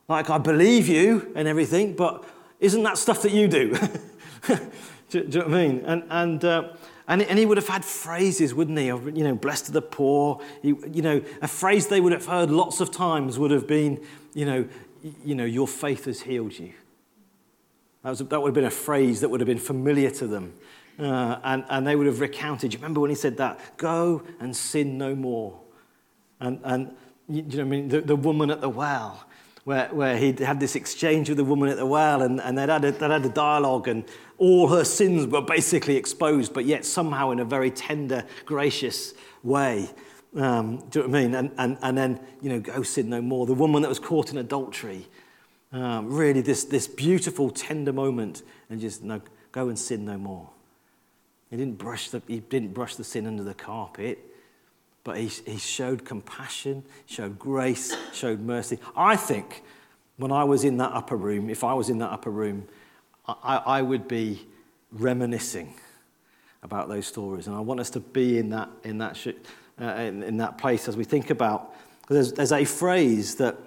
Like, 0.08 0.32
I 0.32 0.40
believe 0.40 0.88
you 0.88 1.32
and 1.36 1.48
everything, 1.48 1.96
but 1.96 2.24
isn't 2.60 2.82
that 2.82 2.98
stuff 2.98 3.22
that 3.22 3.32
you 3.32 3.48
do? 3.48 3.78
do, 4.48 4.58
do, 5.10 5.20
you 5.20 5.24
know 5.28 5.40
what 5.42 5.48
I 5.48 5.68
mean? 5.68 5.84
And, 5.86 6.04
and, 6.10 6.44
uh, 6.46 6.64
and, 7.08 7.22
and 7.22 7.38
he 7.38 7.46
would 7.46 7.58
have 7.58 7.68
had 7.68 7.86
phrases, 7.86 8.56
wouldn't 8.56 8.80
he? 8.80 8.88
Of, 8.88 9.16
you 9.16 9.24
know, 9.24 9.36
blessed 9.36 9.70
are 9.70 9.74
the 9.74 9.82
poor. 9.84 10.42
He, 10.64 10.70
you 10.92 11.04
know, 11.04 11.22
a 11.44 11.48
phrase 11.48 11.86
they 11.86 12.02
would 12.02 12.14
have 12.14 12.26
heard 12.26 12.50
lots 12.50 12.82
of 12.82 12.90
times 12.90 13.38
would 13.38 13.52
have 13.52 13.68
been, 13.68 14.04
you 14.34 14.46
know, 14.46 14.68
you 15.24 15.36
know, 15.36 15.46
your 15.46 15.68
faith 15.68 16.06
has 16.06 16.22
healed 16.22 16.58
you. 16.58 16.74
That, 18.02 18.10
was, 18.10 18.20
that 18.20 18.42
would 18.42 18.48
have 18.48 18.56
been 18.56 18.66
a 18.66 18.72
phrase 18.72 19.22
that 19.22 19.30
would 19.30 19.40
have 19.40 19.48
been 19.48 19.60
familiar 19.60 20.10
to 20.10 20.26
them. 20.26 20.54
Uh, 20.98 21.40
and, 21.44 21.66
and 21.70 21.86
they 21.86 21.96
would 21.96 22.08
have 22.08 22.22
recounted. 22.22 22.74
You 22.74 22.80
remember 22.80 23.02
when 23.02 23.10
he 23.10 23.16
said 23.16 23.38
that? 23.38 23.60
Go 23.78 24.24
and 24.40 24.56
sin 24.56 24.98
no 24.98 25.16
more. 25.16 25.60
And, 26.40 26.60
and 26.64 26.96
you 27.28 27.42
know, 27.42 27.62
I 27.62 27.66
mean, 27.66 27.88
the, 27.90 28.02
the 28.02 28.16
woman 28.16 28.50
at 28.50 28.62
the 28.62 28.70
well, 28.70 29.26
where, 29.66 29.88
where 29.90 30.18
he'd 30.18 30.40
had 30.40 30.60
this 30.60 30.76
exchange 30.76 31.28
with 31.28 31.38
the 31.38 31.44
woman 31.44 31.70
at 31.70 31.78
the 31.78 31.86
well, 31.86 32.22
and, 32.22 32.40
and 32.40 32.58
they'd, 32.58 32.70
had 32.70 32.86
a, 32.86 32.92
they'd 32.92 33.12
had 33.12 33.26
a 33.26 33.30
dialogue, 33.30 33.88
and 33.88 34.06
all 34.38 34.68
her 34.68 34.86
sins 34.86 35.28
were 35.28 35.42
basically 35.42 35.98
exposed, 35.98 36.54
but 36.54 36.66
yet 36.66 36.86
somehow 36.86 37.32
in 37.32 37.40
a 37.40 37.46
very 37.46 37.72
tender, 37.72 38.24
gracious 38.46 39.14
way. 39.44 39.90
Um, 40.36 40.84
do 40.90 41.00
you 41.00 41.08
know 41.08 41.12
what 41.12 41.18
I 41.18 41.22
mean? 41.24 41.36
And, 41.36 41.52
and, 41.58 41.78
and 41.82 41.98
then, 41.98 42.20
you 42.42 42.50
know, 42.50 42.60
go 42.60 42.84
sin 42.84 43.10
no 43.10 43.22
more. 43.22 43.46
The 43.46 43.54
woman 43.54 43.82
that 43.82 43.90
was 43.90 44.00
caught 44.00 44.32
in 44.32 44.38
adultery. 44.38 45.08
Um, 45.72 46.14
really, 46.14 46.42
this, 46.42 46.64
this 46.64 46.88
beautiful, 46.88 47.50
tender 47.50 47.92
moment, 47.92 48.44
and 48.70 48.80
just, 48.80 49.04
no, 49.04 49.22
go 49.52 49.68
and 49.68 49.78
sin 49.78 50.06
no 50.06 50.18
more. 50.18 50.50
He 51.50 51.58
didn't 51.58 51.78
brush 51.78 52.10
the, 52.10 52.22
he 52.28 52.40
didn't 52.40 52.74
brush 52.74 52.96
the 52.96 53.04
sin 53.04 53.28
under 53.28 53.44
the 53.44 53.54
carpet, 53.54 54.20
but 55.04 55.18
he, 55.18 55.28
he 55.28 55.58
showed 55.58 56.06
compassion, 56.06 56.84
showed 57.06 57.38
grace, 57.38 57.96
showed 58.14 58.40
mercy. 58.40 58.80
I 58.96 59.16
think 59.16 59.64
when 60.18 60.32
I 60.32 60.44
was 60.44 60.64
in 60.64 60.78
that 60.78 60.92
upper 60.92 61.16
room, 61.16 61.50
if 61.50 61.64
I 61.64 61.74
was 61.74 61.90
in 61.90 62.00
that 62.00 62.12
upper 62.12 62.32
room, 62.32 62.68
I, 63.28 63.58
I 63.58 63.82
would 63.82 64.08
be 64.08 64.48
reminiscing 64.92 65.74
about 66.64 66.90
those 66.90 67.06
stories. 67.06 67.48
And 67.48 67.56
I 67.56 67.60
want 67.60 67.80
us 67.80 67.90
to 67.92 68.00
be 68.00 68.38
in 68.38 68.50
that, 68.50 68.70
in 68.84 68.98
that 68.98 69.16
sh- 69.16 69.30
uh, 69.80 69.86
in, 69.86 70.24
in, 70.24 70.38
that 70.38 70.58
place 70.58 70.88
as 70.88 70.96
we 70.96 71.04
think 71.04 71.30
about. 71.30 71.76
There's, 72.08 72.34
there's 72.34 72.52
a 72.52 72.66
phrase 72.66 73.36
that 73.36 73.58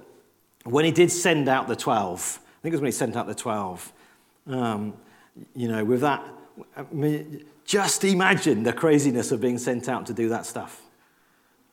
when 0.65 0.85
he 0.85 0.91
did 0.91 1.11
send 1.11 1.49
out 1.49 1.69
the 1.69 1.77
12, 1.77 2.41
I 2.43 2.63
think 2.63 2.73
it 2.73 2.77
was 2.77 2.81
when 2.81 2.89
he 2.89 2.93
sent 2.93 3.17
out 3.17 3.27
the 3.27 3.35
12, 3.35 3.93
um, 4.49 4.95
you 5.55 5.69
know, 5.69 5.85
with 5.85 6.01
that, 6.01 6.25
I 6.77 6.85
mean, 6.91 7.45
just 7.65 8.05
imagine 8.05 8.63
the 8.63 8.73
craziness 8.73 9.33
of 9.33 9.41
being 9.41 9.59
sent 9.59 9.89
out 9.89 10.07
to 10.07 10.15
do 10.15 10.29
that 10.31 10.47
stuff. 10.47 10.83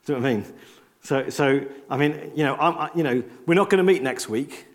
Do 0.06 0.14
you 0.14 0.20
know 0.20 0.24
what 0.24 0.32
I 0.32 0.36
mean? 0.36 0.54
So, 1.02 1.30
so 1.30 1.66
I 1.90 1.98
mean, 1.98 2.32
you 2.36 2.44
know, 2.44 2.56
I, 2.56 2.90
you 2.96 3.04
know, 3.04 3.24
we're 3.46 3.56
not 3.56 3.70
going 3.70 3.78
to 3.78 3.84
meet 3.84 4.02
next 4.02 4.28
week, 4.28 4.68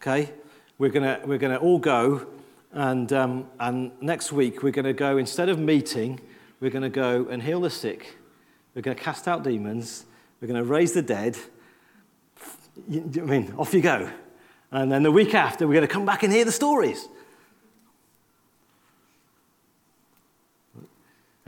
okay? 0.00 0.32
We're 0.78 0.90
going 0.90 1.04
to 1.04 1.26
we're 1.26 1.38
gonna 1.38 1.56
all 1.56 1.78
go, 1.78 2.26
and, 2.72 3.12
um, 3.12 3.46
and 3.58 3.92
next 4.00 4.32
week 4.32 4.62
we're 4.62 4.72
going 4.72 4.84
to 4.84 4.92
go, 4.92 5.16
instead 5.18 5.48
of 5.48 5.58
meeting, 5.58 6.20
we're 6.60 6.70
going 6.70 6.82
to 6.82 6.90
go 6.90 7.26
and 7.30 7.42
heal 7.42 7.60
the 7.60 7.70
sick 7.70 8.18
we're 8.78 8.82
going 8.82 8.96
to 8.96 9.02
cast 9.02 9.26
out 9.26 9.42
demons. 9.42 10.04
We're 10.40 10.46
going 10.46 10.62
to 10.62 10.70
raise 10.70 10.92
the 10.92 11.02
dead. 11.02 11.36
You, 12.88 13.10
I 13.16 13.20
mean, 13.22 13.52
off 13.58 13.74
you 13.74 13.80
go. 13.80 14.08
And 14.70 14.92
then 14.92 15.02
the 15.02 15.10
week 15.10 15.34
after, 15.34 15.66
we're 15.66 15.74
going 15.74 15.86
to 15.88 15.92
come 15.92 16.06
back 16.06 16.22
and 16.22 16.32
hear 16.32 16.44
the 16.44 16.52
stories. 16.52 17.08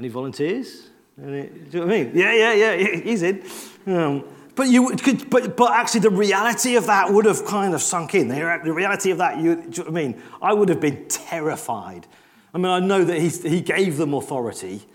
Any 0.00 0.08
volunteers? 0.08 0.88
Any, 1.22 1.42
do 1.42 1.48
you 1.72 1.80
know 1.80 1.86
what 1.86 1.94
I 1.94 2.04
mean? 2.04 2.12
Yeah, 2.14 2.32
yeah, 2.32 2.52
yeah, 2.54 2.96
he's 3.02 3.20
in. 3.20 3.44
Um, 3.84 4.24
but, 4.54 4.68
you 4.68 4.96
could, 4.96 5.28
but, 5.28 5.58
but 5.58 5.72
actually, 5.72 6.00
the 6.00 6.10
reality 6.10 6.76
of 6.76 6.86
that 6.86 7.12
would 7.12 7.26
have 7.26 7.44
kind 7.44 7.74
of 7.74 7.82
sunk 7.82 8.14
in. 8.14 8.28
The, 8.28 8.40
reality 8.72 9.10
of 9.10 9.18
that, 9.18 9.36
you, 9.36 9.56
do 9.56 9.60
you 9.60 9.66
know 9.66 9.68
what 9.82 9.88
I 9.88 9.90
mean? 9.90 10.22
I 10.40 10.54
would 10.54 10.70
have 10.70 10.80
been 10.80 11.06
terrified. 11.06 12.06
I 12.54 12.56
mean, 12.56 12.68
I 12.68 12.80
know 12.80 13.04
that 13.04 13.20
he 13.20 13.60
gave 13.60 13.98
them 13.98 14.14
authority, 14.14 14.86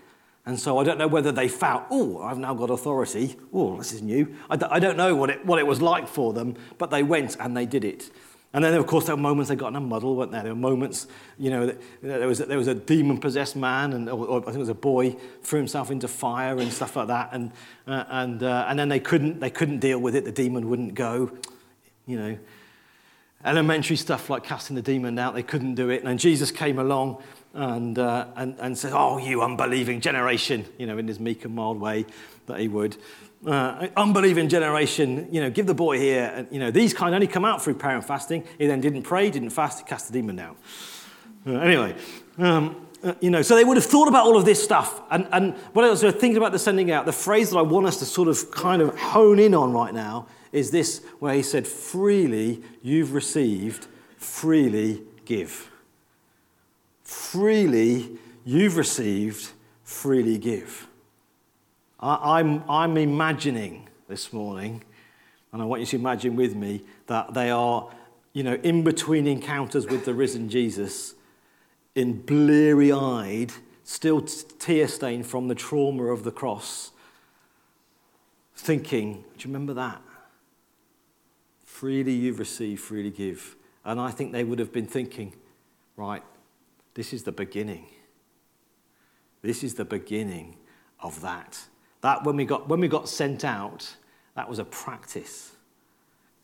and 0.44 0.58
so 0.58 0.76
I 0.78 0.82
don't 0.82 0.98
know 0.98 1.06
whether 1.06 1.30
they 1.30 1.46
felt, 1.46 1.84
oh, 1.88 2.20
I've 2.20 2.38
now 2.38 2.54
got 2.54 2.70
authority. 2.70 3.36
Oh, 3.52 3.76
this 3.76 3.92
is 3.92 4.02
new. 4.02 4.34
I 4.50 4.56
d- 4.56 4.66
I 4.68 4.80
don't 4.80 4.96
know 4.96 5.14
what 5.14 5.30
it, 5.30 5.46
what 5.46 5.60
it 5.60 5.66
was 5.68 5.80
like 5.80 6.08
for 6.08 6.32
them, 6.32 6.56
but 6.78 6.90
they 6.90 7.04
went 7.04 7.36
and 7.38 7.56
they 7.56 7.64
did 7.64 7.84
it. 7.84 8.10
And 8.52 8.64
then, 8.64 8.72
of 8.74 8.86
course, 8.86 9.06
there 9.06 9.16
were 9.16 9.20
moments 9.20 9.50
they 9.50 9.56
got 9.56 9.68
in 9.68 9.76
a 9.76 9.80
muddle, 9.80 10.16
weren't 10.16 10.32
there? 10.32 10.42
There 10.42 10.54
were 10.54 10.58
moments, 10.58 11.08
you 11.38 11.50
know, 11.50 11.76
there 12.00 12.26
was, 12.26 12.38
there 12.38 12.56
was 12.56 12.68
a 12.68 12.74
demon 12.74 13.18
possessed 13.18 13.56
man, 13.56 13.92
and, 13.92 14.08
or, 14.08 14.26
or 14.26 14.40
I 14.40 14.44
think 14.44 14.56
it 14.56 14.60
was 14.60 14.68
a 14.68 14.74
boy, 14.74 15.16
threw 15.42 15.58
himself 15.58 15.90
into 15.90 16.08
fire 16.08 16.56
and 16.58 16.72
stuff 16.72 16.96
like 16.96 17.08
that. 17.08 17.30
And, 17.32 17.52
uh, 17.86 18.04
and, 18.08 18.42
uh, 18.42 18.66
and 18.68 18.78
then 18.78 18.88
they 18.88 19.00
couldn't, 19.00 19.40
they 19.40 19.50
couldn't 19.50 19.80
deal 19.80 19.98
with 19.98 20.14
it. 20.14 20.24
The 20.24 20.32
demon 20.32 20.70
wouldn't 20.70 20.94
go, 20.94 21.30
you 22.06 22.18
know. 22.18 22.38
Elementary 23.44 23.96
stuff 23.96 24.30
like 24.30 24.42
casting 24.42 24.74
the 24.74 24.82
demon 24.82 25.18
out, 25.18 25.34
they 25.34 25.42
couldn't 25.42 25.74
do 25.74 25.90
it. 25.90 25.98
And 25.98 26.08
then 26.08 26.18
Jesus 26.18 26.50
came 26.50 26.78
along 26.78 27.22
and, 27.52 27.98
uh, 27.98 28.26
and, 28.36 28.56
and 28.58 28.76
says, 28.76 28.92
Oh, 28.94 29.18
you 29.18 29.42
unbelieving 29.42 30.00
generation, 30.00 30.64
you 30.78 30.86
know, 30.86 30.98
in 30.98 31.06
his 31.06 31.20
meek 31.20 31.44
and 31.44 31.54
mild 31.54 31.78
way 31.78 32.06
that 32.46 32.60
he 32.60 32.68
would. 32.68 32.96
Uh, 33.46 33.88
unbelieving 33.96 34.48
generation, 34.48 35.28
you 35.30 35.40
know, 35.40 35.50
give 35.50 35.66
the 35.66 35.74
boy 35.74 35.98
here. 35.98 36.32
And, 36.34 36.48
you 36.50 36.58
know, 36.58 36.70
these 36.70 36.94
kind 36.94 37.14
only 37.14 37.26
come 37.26 37.44
out 37.44 37.62
through 37.62 37.74
prayer 37.74 37.94
and 37.94 38.04
fasting. 38.04 38.44
He 38.58 38.66
then 38.66 38.80
didn't 38.80 39.02
pray, 39.02 39.30
didn't 39.30 39.50
fast, 39.50 39.78
he 39.78 39.84
cast 39.84 40.08
the 40.08 40.12
demon 40.12 40.36
down. 40.36 40.56
Uh, 41.46 41.58
anyway, 41.58 41.94
um, 42.38 42.86
uh, 43.04 43.14
you 43.20 43.30
know, 43.30 43.42
so 43.42 43.54
they 43.54 43.64
would 43.64 43.76
have 43.76 43.86
thought 43.86 44.08
about 44.08 44.26
all 44.26 44.36
of 44.36 44.44
this 44.44 44.62
stuff. 44.62 45.00
And, 45.10 45.28
and 45.32 45.54
when 45.74 45.84
I 45.84 45.90
was 45.90 46.00
thinking 46.00 46.36
about 46.36 46.52
the 46.52 46.58
sending 46.58 46.90
out, 46.90 47.06
the 47.06 47.12
phrase 47.12 47.50
that 47.50 47.58
I 47.58 47.62
want 47.62 47.86
us 47.86 47.98
to 48.00 48.04
sort 48.04 48.28
of 48.28 48.50
kind 48.50 48.82
of 48.82 48.98
hone 48.98 49.38
in 49.38 49.54
on 49.54 49.72
right 49.72 49.94
now 49.94 50.26
is 50.50 50.70
this 50.70 51.04
where 51.18 51.34
he 51.34 51.42
said, 51.42 51.66
Freely 51.66 52.62
you've 52.82 53.12
received, 53.12 53.86
freely 54.16 55.02
give. 55.24 55.70
Freely 57.04 58.18
you've 58.44 58.76
received, 58.76 59.50
freely 59.84 60.38
give. 60.38 60.85
I'm, 62.00 62.62
I'm 62.68 62.96
imagining 62.96 63.88
this 64.08 64.32
morning, 64.32 64.82
and 65.52 65.62
I 65.62 65.64
want 65.64 65.80
you 65.80 65.86
to 65.86 65.96
imagine 65.96 66.36
with 66.36 66.54
me, 66.54 66.82
that 67.06 67.34
they 67.34 67.50
are, 67.50 67.88
you 68.32 68.42
know, 68.42 68.54
in 68.62 68.84
between 68.84 69.26
encounters 69.26 69.86
with 69.86 70.04
the 70.04 70.14
risen 70.14 70.48
Jesus, 70.48 71.14
in 71.94 72.20
bleary 72.20 72.92
eyed, 72.92 73.52
still 73.84 74.20
tear 74.20 74.88
stained 74.88 75.26
from 75.26 75.48
the 75.48 75.54
trauma 75.54 76.04
of 76.04 76.24
the 76.24 76.32
cross, 76.32 76.90
thinking, 78.54 79.24
Do 79.36 79.48
you 79.48 79.52
remember 79.52 79.74
that? 79.74 80.02
Freely 81.64 82.12
you've 82.12 82.38
received, 82.38 82.80
freely 82.82 83.10
give. 83.10 83.56
And 83.84 84.00
I 84.00 84.10
think 84.10 84.32
they 84.32 84.44
would 84.44 84.58
have 84.58 84.72
been 84.72 84.86
thinking, 84.86 85.34
right, 85.96 86.22
this 86.94 87.12
is 87.12 87.22
the 87.22 87.32
beginning. 87.32 87.86
This 89.42 89.62
is 89.62 89.74
the 89.74 89.84
beginning 89.84 90.56
of 91.00 91.20
that. 91.20 91.66
That 92.06 92.22
when 92.22 92.36
we 92.36 92.44
got 92.44 92.68
when 92.68 92.78
we 92.78 92.86
got 92.86 93.08
sent 93.08 93.44
out, 93.44 93.96
that 94.36 94.48
was 94.48 94.60
a 94.60 94.64
practice. 94.64 95.50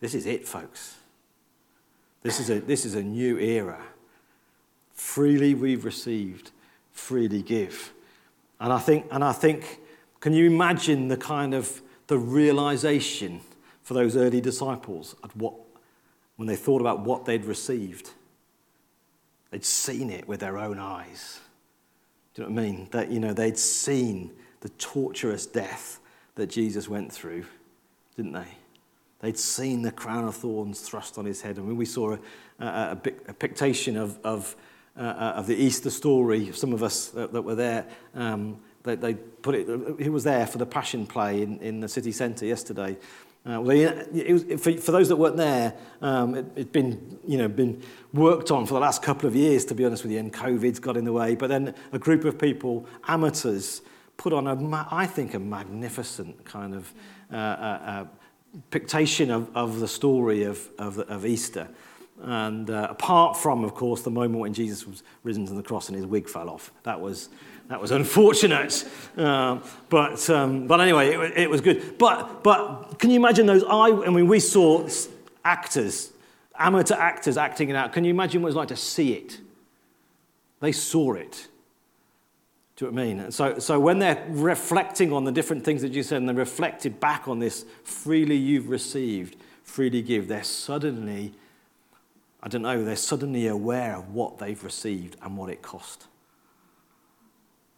This 0.01 0.13
is 0.13 0.25
it, 0.25 0.45
folks. 0.45 0.97
This 2.21 2.41
is 2.41 2.49
a, 2.49 2.59
this 2.59 2.83
is 2.83 2.95
a 2.95 3.01
new 3.01 3.39
era. 3.39 3.81
Freely 4.91 5.53
we've 5.53 5.85
received, 5.85 6.51
freely 6.91 7.41
give. 7.41 7.93
And 8.59 8.73
I 8.73 8.77
think, 8.77 9.05
and 9.09 9.23
I 9.23 9.31
think, 9.31 9.79
can 10.19 10.33
you 10.33 10.47
imagine 10.47 11.07
the 11.07 11.15
kind 11.15 11.53
of 11.53 11.81
the 12.07 12.17
realization 12.17 13.39
for 13.83 13.93
those 13.93 14.17
early 14.17 14.41
disciples 14.41 15.15
at 15.23 15.33
what, 15.33 15.53
when 16.35 16.49
they 16.49 16.57
thought 16.57 16.81
about 16.81 17.05
what 17.05 17.23
they'd 17.23 17.45
received. 17.45 18.09
They'd 19.51 19.63
seen 19.63 20.09
it 20.09 20.27
with 20.27 20.41
their 20.41 20.57
own 20.57 20.77
eyes. 20.77 21.39
Do 22.33 22.41
you 22.41 22.49
know 22.49 22.53
what 22.53 22.61
I 22.61 22.65
mean? 22.65 22.87
That, 22.91 23.11
you 23.11 23.21
know, 23.21 23.31
they'd 23.31 23.57
seen 23.57 24.31
the 24.63 24.69
torturous 24.69 25.45
death 25.45 25.99
that 26.35 26.47
Jesus 26.47 26.87
went 26.87 27.11
through, 27.11 27.45
didn't 28.15 28.31
they? 28.31 28.47
They'd 29.19 29.37
seen 29.37 29.81
the 29.81 29.91
crown 29.91 30.25
of 30.25 30.35
thorns 30.35 30.79
thrust 30.79 31.17
on 31.17 31.25
his 31.25 31.41
head. 31.41 31.59
I 31.59 31.61
mean, 31.61 31.75
we 31.75 31.85
saw 31.85 32.13
a, 32.59 32.65
a, 32.65 32.97
a, 33.27 33.33
pictation 33.33 33.97
of, 33.97 34.17
of, 34.23 34.55
uh, 34.97 35.01
of 35.35 35.47
the 35.47 35.55
Easter 35.55 35.89
story. 35.89 36.49
Some 36.53 36.71
of 36.71 36.81
us 36.81 37.09
that, 37.09 37.33
that 37.33 37.41
were 37.41 37.55
there, 37.55 37.85
um, 38.15 38.57
they, 38.83 38.95
they, 38.95 39.15
put 39.15 39.55
it, 39.55 39.67
he 39.99 40.07
was 40.07 40.23
there 40.23 40.47
for 40.47 40.59
the 40.59 40.65
Passion 40.65 41.05
play 41.05 41.41
in, 41.41 41.59
in 41.59 41.81
the 41.81 41.89
city 41.89 42.13
centre 42.13 42.45
yesterday. 42.45 42.97
Uh, 43.45 43.59
well, 43.59 43.75
it 44.13 44.31
was, 44.31 44.43
for, 44.61 44.71
for, 44.77 44.93
those 44.93 45.09
that 45.09 45.17
weren't 45.17 45.35
there, 45.35 45.73
um, 46.01 46.35
it, 46.35 46.45
had 46.55 46.71
been, 46.71 47.19
you 47.27 47.37
know, 47.37 47.49
been 47.49 47.83
worked 48.13 48.49
on 48.51 48.65
for 48.65 48.75
the 48.75 48.79
last 48.79 49.03
couple 49.03 49.27
of 49.27 49.35
years, 49.35 49.65
to 49.65 49.75
be 49.75 49.83
honest 49.83 50.03
with 50.03 50.13
you, 50.13 50.19
and 50.19 50.31
COVID's 50.31 50.79
got 50.79 50.95
in 50.95 51.03
the 51.03 51.11
way. 51.11 51.35
But 51.35 51.49
then 51.49 51.75
a 51.91 51.99
group 51.99 52.23
of 52.23 52.39
people, 52.39 52.87
amateurs, 53.05 53.81
put 54.23 54.31
on, 54.31 54.47
a, 54.47 54.87
I 54.89 55.05
think, 55.05 55.33
a 55.33 55.39
magnificent 55.39 56.45
kind 56.45 56.73
of 56.73 56.93
uh, 57.29 57.35
uh, 57.35 57.37
uh, 57.37 58.05
pictation 58.71 59.29
of, 59.29 59.53
of 59.53 59.81
the 59.81 59.87
story 59.87 60.43
of, 60.43 60.65
of, 60.79 60.97
of 60.97 61.25
Easter. 61.25 61.67
And 62.21 62.69
uh, 62.69 62.87
apart 62.89 63.35
from, 63.35 63.65
of 63.65 63.75
course, 63.75 64.01
the 64.01 64.11
moment 64.11 64.39
when 64.39 64.53
Jesus 64.53 64.87
was 64.87 65.03
risen 65.23 65.45
to 65.47 65.53
the 65.53 65.61
cross 65.61 65.89
and 65.89 65.97
his 65.97 66.05
wig 66.05 66.29
fell 66.29 66.49
off, 66.49 66.71
that 66.83 67.01
was 67.01 67.29
that 67.67 67.81
was 67.81 67.91
unfortunate. 67.91 68.85
Uh, 69.17 69.59
but, 69.89 70.29
um, 70.29 70.67
but 70.67 70.79
anyway, 70.79 71.15
it, 71.15 71.37
it, 71.37 71.49
was 71.49 71.59
good. 71.59 71.97
But, 71.97 72.43
but 72.43 72.99
can 72.99 73.09
you 73.09 73.17
imagine 73.17 73.45
those 73.45 73.63
eye? 73.63 73.89
I 74.05 74.09
mean, 74.09 74.27
we 74.27 74.39
saw 74.39 74.87
actors, 75.43 76.13
amateur 76.57 76.95
actors 76.95 77.37
acting 77.37 77.69
it 77.69 77.75
out. 77.75 77.91
Can 77.91 78.03
you 78.05 78.09
imagine 78.09 78.41
what 78.41 78.47
it 78.47 78.51
was 78.51 78.55
like 78.55 78.67
to 78.69 78.75
see 78.75 79.13
it? 79.13 79.39
They 80.59 80.71
saw 80.71 81.13
it. 81.13 81.47
Do 82.83 82.89
you 82.89 82.95
what 82.95 83.01
I 83.01 83.13
mean? 83.13 83.31
So, 83.31 83.59
so 83.59 83.79
when 83.79 83.99
they're 83.99 84.25
reflecting 84.27 85.13
on 85.13 85.23
the 85.23 85.31
different 85.31 85.63
things 85.63 85.81
that 85.83 85.93
you 85.93 86.03
said 86.03 86.17
and 86.17 86.27
they're 86.27 86.35
reflected 86.35 86.99
back 86.99 87.29
on 87.29 87.39
this 87.39 87.63
freely 87.85 88.35
you've 88.35 88.67
received, 88.67 89.37
freely 89.63 90.01
give, 90.01 90.27
they're 90.27 90.43
suddenly, 90.43 91.33
I 92.41 92.49
don't 92.49 92.61
know, 92.61 92.83
they're 92.83 92.97
suddenly 92.97 93.47
aware 93.47 93.95
of 93.95 94.09
what 94.13 94.37
they've 94.37 94.61
received 94.61 95.15
and 95.21 95.37
what 95.37 95.49
it 95.49 95.61
cost. 95.61 96.07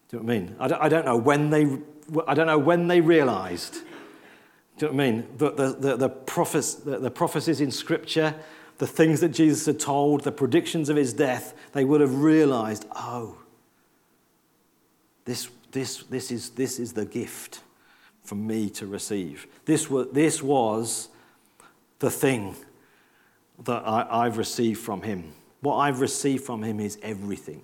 Do 0.08 0.16
you 0.16 0.22
know 0.24 0.26
what 0.26 0.32
I 0.32 0.38
mean? 0.40 0.56
I 0.58 0.66
don't, 0.66 0.82
I 0.82 0.88
don't 0.88 1.04
know 1.04 1.16
when 1.16 1.50
they, 1.50 1.78
I 2.26 2.34
don't 2.34 2.48
know 2.48 2.58
when 2.58 2.88
they 2.88 3.00
realized. 3.00 3.74
Do 3.74 4.86
you 4.86 4.92
know 4.92 4.96
what 4.96 5.04
I 5.04 5.10
mean? 5.10 5.28
The, 5.36 5.50
the, 5.52 5.72
the, 5.78 5.96
the, 5.98 6.08
prophes, 6.08 6.82
the, 6.82 6.98
the 6.98 7.12
prophecies 7.12 7.60
in 7.60 7.70
Scripture, 7.70 8.34
the 8.78 8.88
things 8.88 9.20
that 9.20 9.28
Jesus 9.28 9.66
had 9.66 9.78
told, 9.78 10.24
the 10.24 10.32
predictions 10.32 10.88
of 10.88 10.96
his 10.96 11.12
death, 11.12 11.54
they 11.74 11.84
would 11.84 12.00
have 12.00 12.22
realized, 12.22 12.86
oh, 12.96 13.36
this, 15.26 15.50
this, 15.72 16.04
this, 16.04 16.30
is, 16.30 16.50
this 16.50 16.78
is 16.78 16.94
the 16.94 17.04
gift 17.04 17.60
for 18.24 18.36
me 18.36 18.70
to 18.70 18.86
receive. 18.86 19.46
This 19.66 19.90
was, 19.90 20.06
this 20.12 20.42
was 20.42 21.08
the 21.98 22.10
thing 22.10 22.56
that 23.64 23.82
I, 23.86 24.24
I've 24.24 24.38
received 24.38 24.80
from 24.80 25.02
him. 25.02 25.32
What 25.60 25.76
I've 25.76 26.00
received 26.00 26.44
from 26.44 26.62
him 26.62 26.80
is 26.80 26.98
everything. 27.02 27.62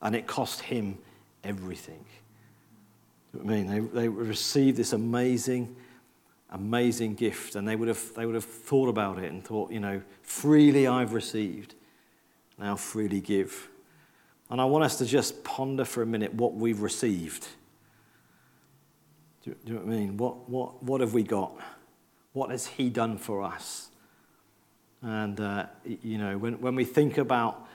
And 0.00 0.16
it 0.16 0.26
cost 0.26 0.60
him 0.62 0.98
everything. 1.44 2.04
I 3.38 3.44
mean, 3.44 3.66
they, 3.66 3.80
they 3.80 4.08
received 4.08 4.76
this 4.76 4.92
amazing, 4.92 5.76
amazing 6.50 7.14
gift, 7.14 7.56
and 7.56 7.68
they 7.68 7.76
would, 7.76 7.88
have, 7.88 8.14
they 8.14 8.24
would 8.24 8.34
have 8.34 8.44
thought 8.44 8.88
about 8.88 9.18
it 9.18 9.30
and 9.30 9.44
thought, 9.44 9.70
you 9.70 9.80
know, 9.80 10.00
freely 10.22 10.86
I've 10.86 11.12
received, 11.12 11.74
now 12.58 12.76
freely 12.76 13.20
give. 13.20 13.68
And 14.50 14.60
I 14.60 14.64
want 14.64 14.84
us 14.84 14.96
to 14.98 15.06
just 15.06 15.44
ponder 15.44 15.84
for 15.84 16.02
a 16.02 16.06
minute 16.06 16.32
what 16.34 16.54
we've 16.54 16.80
received. 16.80 17.46
Do, 19.44 19.54
do 19.64 19.72
you 19.72 19.78
know 19.78 19.84
what 19.84 19.92
I 19.92 19.96
mean? 19.96 20.16
What, 20.16 20.48
what, 20.48 20.82
what 20.82 21.00
have 21.00 21.14
we 21.14 21.22
got? 21.22 21.52
What 22.32 22.50
has 22.50 22.66
He 22.66 22.88
done 22.88 23.18
for 23.18 23.42
us? 23.42 23.88
And, 25.02 25.40
uh, 25.40 25.66
you 25.84 26.18
know, 26.18 26.38
when, 26.38 26.60
when 26.60 26.74
we 26.74 26.84
think 26.84 27.18
about 27.18 27.66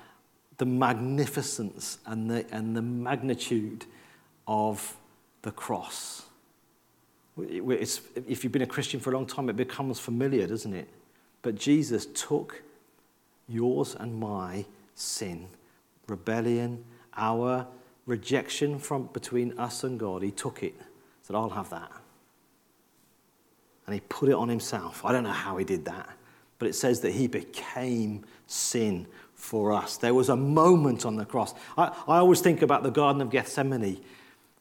the 0.57 0.65
magnificence 0.65 1.97
and 2.05 2.29
the, 2.29 2.45
and 2.51 2.75
the 2.75 2.81
magnitude 2.81 3.85
of 4.47 4.95
the 5.41 5.51
cross. 5.51 6.23
It's, 7.37 8.01
if 8.27 8.43
you've 8.43 8.53
been 8.53 8.61
a 8.61 8.67
Christian 8.67 8.99
for 8.99 9.11
a 9.11 9.13
long 9.13 9.25
time, 9.25 9.49
it 9.49 9.55
becomes 9.55 9.99
familiar, 9.99 10.45
doesn't 10.45 10.73
it? 10.73 10.87
But 11.41 11.55
Jesus 11.55 12.05
took 12.05 12.61
yours 13.47 13.95
and 13.95 14.19
my 14.19 14.65
sin, 14.95 15.47
rebellion, 16.07 16.83
our 17.15 17.67
rejection 18.05 18.79
from 18.79 19.09
between 19.13 19.57
us 19.57 19.83
and 19.83 19.99
God. 19.99 20.21
He 20.23 20.31
took 20.31 20.63
it, 20.63 20.75
said, 21.21 21.35
I'll 21.35 21.49
have 21.49 21.69
that. 21.69 21.91
And 23.85 23.93
he 23.93 24.01
put 24.01 24.29
it 24.29 24.35
on 24.35 24.49
himself. 24.49 25.03
I 25.05 25.11
don't 25.11 25.23
know 25.23 25.31
how 25.31 25.57
he 25.57 25.65
did 25.65 25.85
that, 25.85 26.09
but 26.59 26.67
it 26.67 26.73
says 26.73 27.01
that 27.01 27.11
he 27.11 27.27
became 27.27 28.23
sin 28.47 29.07
for 29.35 29.73
us. 29.73 29.97
There 29.97 30.13
was 30.13 30.29
a 30.29 30.35
moment 30.35 31.05
on 31.05 31.17
the 31.17 31.25
cross. 31.25 31.53
I, 31.77 31.87
I 32.07 32.17
always 32.17 32.39
think 32.39 32.61
about 32.61 32.83
the 32.83 32.91
Garden 32.91 33.21
of 33.21 33.29
Gethsemane. 33.29 33.81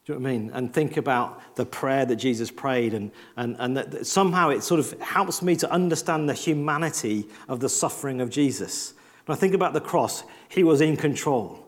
Do 0.05 0.13
you 0.13 0.19
know 0.19 0.21
what 0.21 0.29
I 0.29 0.33
mean? 0.33 0.51
And 0.53 0.75
think 0.75 0.97
about 0.97 1.55
the 1.55 1.65
prayer 1.65 2.05
that 2.05 2.17
Jesus 2.17 2.51
prayed, 2.51 2.93
and, 2.93 3.13
and, 3.37 3.55
and 3.61 3.77
that 3.77 4.05
somehow 4.05 4.51
it 4.51 4.65
sort 4.65 4.81
of 4.81 5.01
helps 5.01 5.43
me 5.43 5.55
to 5.57 5.71
understand 5.71 6.29
the 6.29 6.35
humanity 6.35 7.29
of 7.47 7.61
the 7.61 7.69
suffering 7.69 8.21
of 8.21 8.29
Jesus. 8.29 8.95
When 9.27 9.37
I 9.37 9.39
think 9.39 9.55
about 9.55 9.73
the 9.73 9.81
cross, 9.81 10.25
he 10.49 10.65
was 10.65 10.81
in 10.81 10.97
control. 10.97 11.65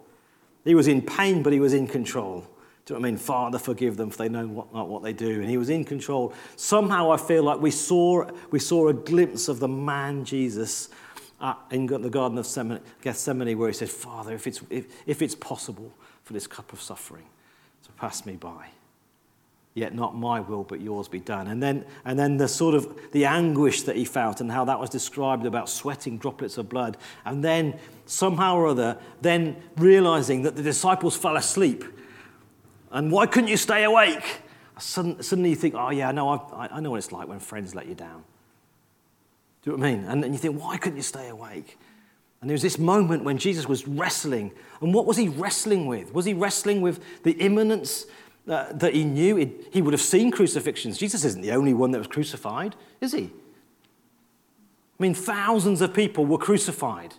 He 0.64 0.75
was 0.75 0.88
in 0.88 1.02
pain, 1.02 1.42
but 1.42 1.52
he 1.52 1.61
was 1.61 1.75
in 1.75 1.87
control. 1.87 2.40
Do 2.84 2.94
you 2.94 2.99
know 2.99 3.00
what 3.00 3.08
I 3.08 3.11
mean? 3.12 3.18
Father, 3.18 3.58
forgive 3.58 3.96
them, 3.96 4.11
for 4.11 4.18
they 4.18 4.28
know 4.28 4.46
what, 4.46 4.75
not 4.75 4.88
what 4.88 5.02
they 5.02 5.12
do. 5.12 5.40
And 5.40 5.49
he 5.49 5.56
was 5.56 5.70
in 5.70 5.84
control. 5.84 6.34
Somehow 6.56 7.11
I 7.11 7.16
feel 7.16 7.42
like 7.42 7.61
we 7.61 7.70
saw, 7.70 8.28
we 8.50 8.58
saw 8.58 8.88
a 8.88 8.94
glimpse 8.94 9.49
of 9.49 9.58
the 9.61 9.68
man 9.68 10.25
Jesus 10.25 10.88
in 11.70 11.87
the 11.87 12.11
Garden 12.11 12.38
of 12.38 12.80
Gethsemane 13.02 13.58
where 13.58 13.68
he 13.68 13.75
said, 13.75 13.90
Father, 13.90 14.34
if 14.34 14.46
it's, 14.46 14.61
if, 14.70 14.87
if 15.06 15.23
it's 15.23 15.34
possible 15.34 15.92
for 16.23 16.32
this 16.32 16.46
cup 16.46 16.73
of 16.73 16.80
suffering 16.80 17.26
to 17.84 17.92
pass 17.92 18.25
me 18.26 18.34
by, 18.34 18.68
yet 19.75 19.93
not 19.93 20.16
my 20.16 20.40
will 20.40 20.62
but 20.62 20.81
yours 20.81 21.09
be 21.09 21.21
done. 21.21 21.49
And 21.49 21.62
then, 21.62 21.85
and 22.04 22.19
then 22.19 22.37
the 22.37 22.49
sort 22.49 22.75
of 22.75 23.12
the 23.12 23.25
anguish 23.25 23.83
that 23.83 23.97
he 23.97 24.04
felt 24.04 24.40
and 24.40 24.50
how 24.50 24.64
that 24.66 24.78
was 24.78 24.88
described 24.88 25.47
about 25.47 25.69
sweating 25.69 26.16
droplets 26.16 26.57
of 26.59 26.69
blood. 26.69 26.97
And 27.25 27.45
then 27.45 27.78
somehow 28.07 28.57
or 28.57 28.69
other, 28.69 28.99
then 29.21 29.57
realizing 29.76 30.43
that 30.43 30.57
the 30.57 30.62
disciples 30.62 31.16
fell 31.16 31.37
asleep. 31.37 31.85
And 32.93 33.11
why 33.11 33.26
couldn't 33.26 33.49
you 33.49 33.57
stay 33.57 33.83
awake? 33.83 34.43
Suddenly 34.78 35.50
you 35.50 35.57
think, 35.57 35.75
oh 35.75 35.90
yeah, 35.90 36.12
no, 36.12 36.28
I, 36.28 36.69
I 36.71 36.81
know 36.81 36.93
what 36.93 36.99
it's 36.99 37.12
like 37.12 37.26
when 37.26 37.40
friends 37.40 37.75
let 37.75 37.87
you 37.87 37.95
down. 37.95 38.23
Do 39.62 39.71
you 39.71 39.76
know 39.76 39.83
what 39.83 39.88
I 39.88 39.95
mean? 39.97 40.04
And, 40.04 40.25
and 40.25 40.35
you 40.35 40.38
think, 40.38 40.61
why 40.61 40.76
couldn't 40.76 40.97
you 40.97 41.02
stay 41.02 41.28
awake? 41.28 41.78
And 42.40 42.50
there 42.50 42.54
was 42.54 42.62
this 42.62 42.78
moment 42.78 43.25
when 43.25 43.38
Jesus 43.38 43.66
was 43.66 43.88
wrestling. 43.88 44.52
And 44.83 44.93
what 44.93 45.07
was 45.07 45.16
he 45.16 45.28
wrestling 45.28 45.87
with? 45.87 46.12
Was 46.12 46.26
he 46.26 46.35
wrestling 46.35 46.83
with 46.83 47.00
the 47.23 47.33
imminence 47.33 48.04
uh, 48.48 48.72
that 48.72 48.94
he 48.94 49.04
knew? 49.04 49.38
It, 49.38 49.68
he 49.72 49.82
would 49.82 49.92
have 49.92 50.02
seen 50.02 50.30
crucifixions. 50.30 50.98
Jesus 50.98 51.24
isn't 51.24 51.42
the 51.42 51.52
only 51.52 51.74
one 51.74 51.90
that 51.92 51.98
was 51.98 52.06
crucified, 52.06 52.76
is 53.00 53.12
he? 53.12 53.30
I 54.98 55.02
mean, 55.02 55.14
thousands 55.14 55.80
of 55.80 55.92
people 55.92 56.24
were 56.24 56.38
crucified. 56.38 57.14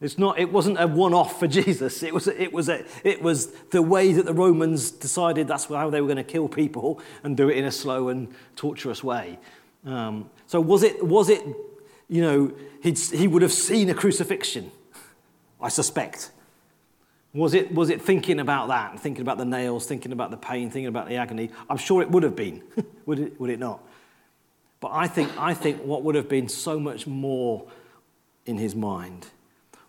It's 0.00 0.18
not, 0.18 0.38
it 0.38 0.52
wasn't 0.52 0.78
a 0.78 0.86
one 0.86 1.14
off 1.14 1.38
for 1.38 1.46
Jesus. 1.48 2.02
It 2.02 2.12
was, 2.12 2.28
it, 2.28 2.52
was 2.52 2.68
a, 2.68 2.84
it 3.02 3.22
was 3.22 3.52
the 3.70 3.80
way 3.80 4.12
that 4.12 4.26
the 4.26 4.34
Romans 4.34 4.90
decided 4.90 5.48
that's 5.48 5.64
how 5.64 5.88
they 5.90 6.00
were 6.00 6.06
going 6.06 6.16
to 6.16 6.24
kill 6.24 6.48
people 6.48 7.00
and 7.22 7.36
do 7.36 7.48
it 7.48 7.56
in 7.56 7.64
a 7.64 7.72
slow 7.72 8.08
and 8.08 8.28
torturous 8.56 9.02
way. 9.02 9.38
Um, 9.86 10.30
so, 10.46 10.60
was 10.60 10.82
it, 10.82 11.04
was 11.04 11.28
it, 11.28 11.42
you 12.08 12.22
know, 12.22 12.52
he'd, 12.82 12.98
he 12.98 13.26
would 13.26 13.42
have 13.42 13.52
seen 13.52 13.88
a 13.88 13.94
crucifixion, 13.94 14.70
I 15.60 15.68
suspect. 15.68 16.30
Was 17.34 17.52
it, 17.52 17.74
was 17.74 17.90
it 17.90 18.00
thinking 18.00 18.38
about 18.38 18.68
that, 18.68 19.00
thinking 19.00 19.22
about 19.22 19.38
the 19.38 19.44
nails, 19.44 19.86
thinking 19.86 20.12
about 20.12 20.30
the 20.30 20.36
pain, 20.36 20.70
thinking 20.70 20.86
about 20.86 21.08
the 21.08 21.16
agony? 21.16 21.50
I'm 21.68 21.76
sure 21.76 22.00
it 22.00 22.08
would 22.08 22.22
have 22.22 22.36
been, 22.36 22.62
would, 23.06 23.18
it, 23.18 23.40
would 23.40 23.50
it 23.50 23.58
not? 23.58 23.82
But 24.78 24.92
I 24.92 25.08
think, 25.08 25.32
I 25.36 25.52
think 25.52 25.82
what 25.82 26.04
would 26.04 26.14
have 26.14 26.28
been 26.28 26.48
so 26.48 26.78
much 26.78 27.08
more 27.08 27.66
in 28.46 28.56
his 28.56 28.76
mind 28.76 29.26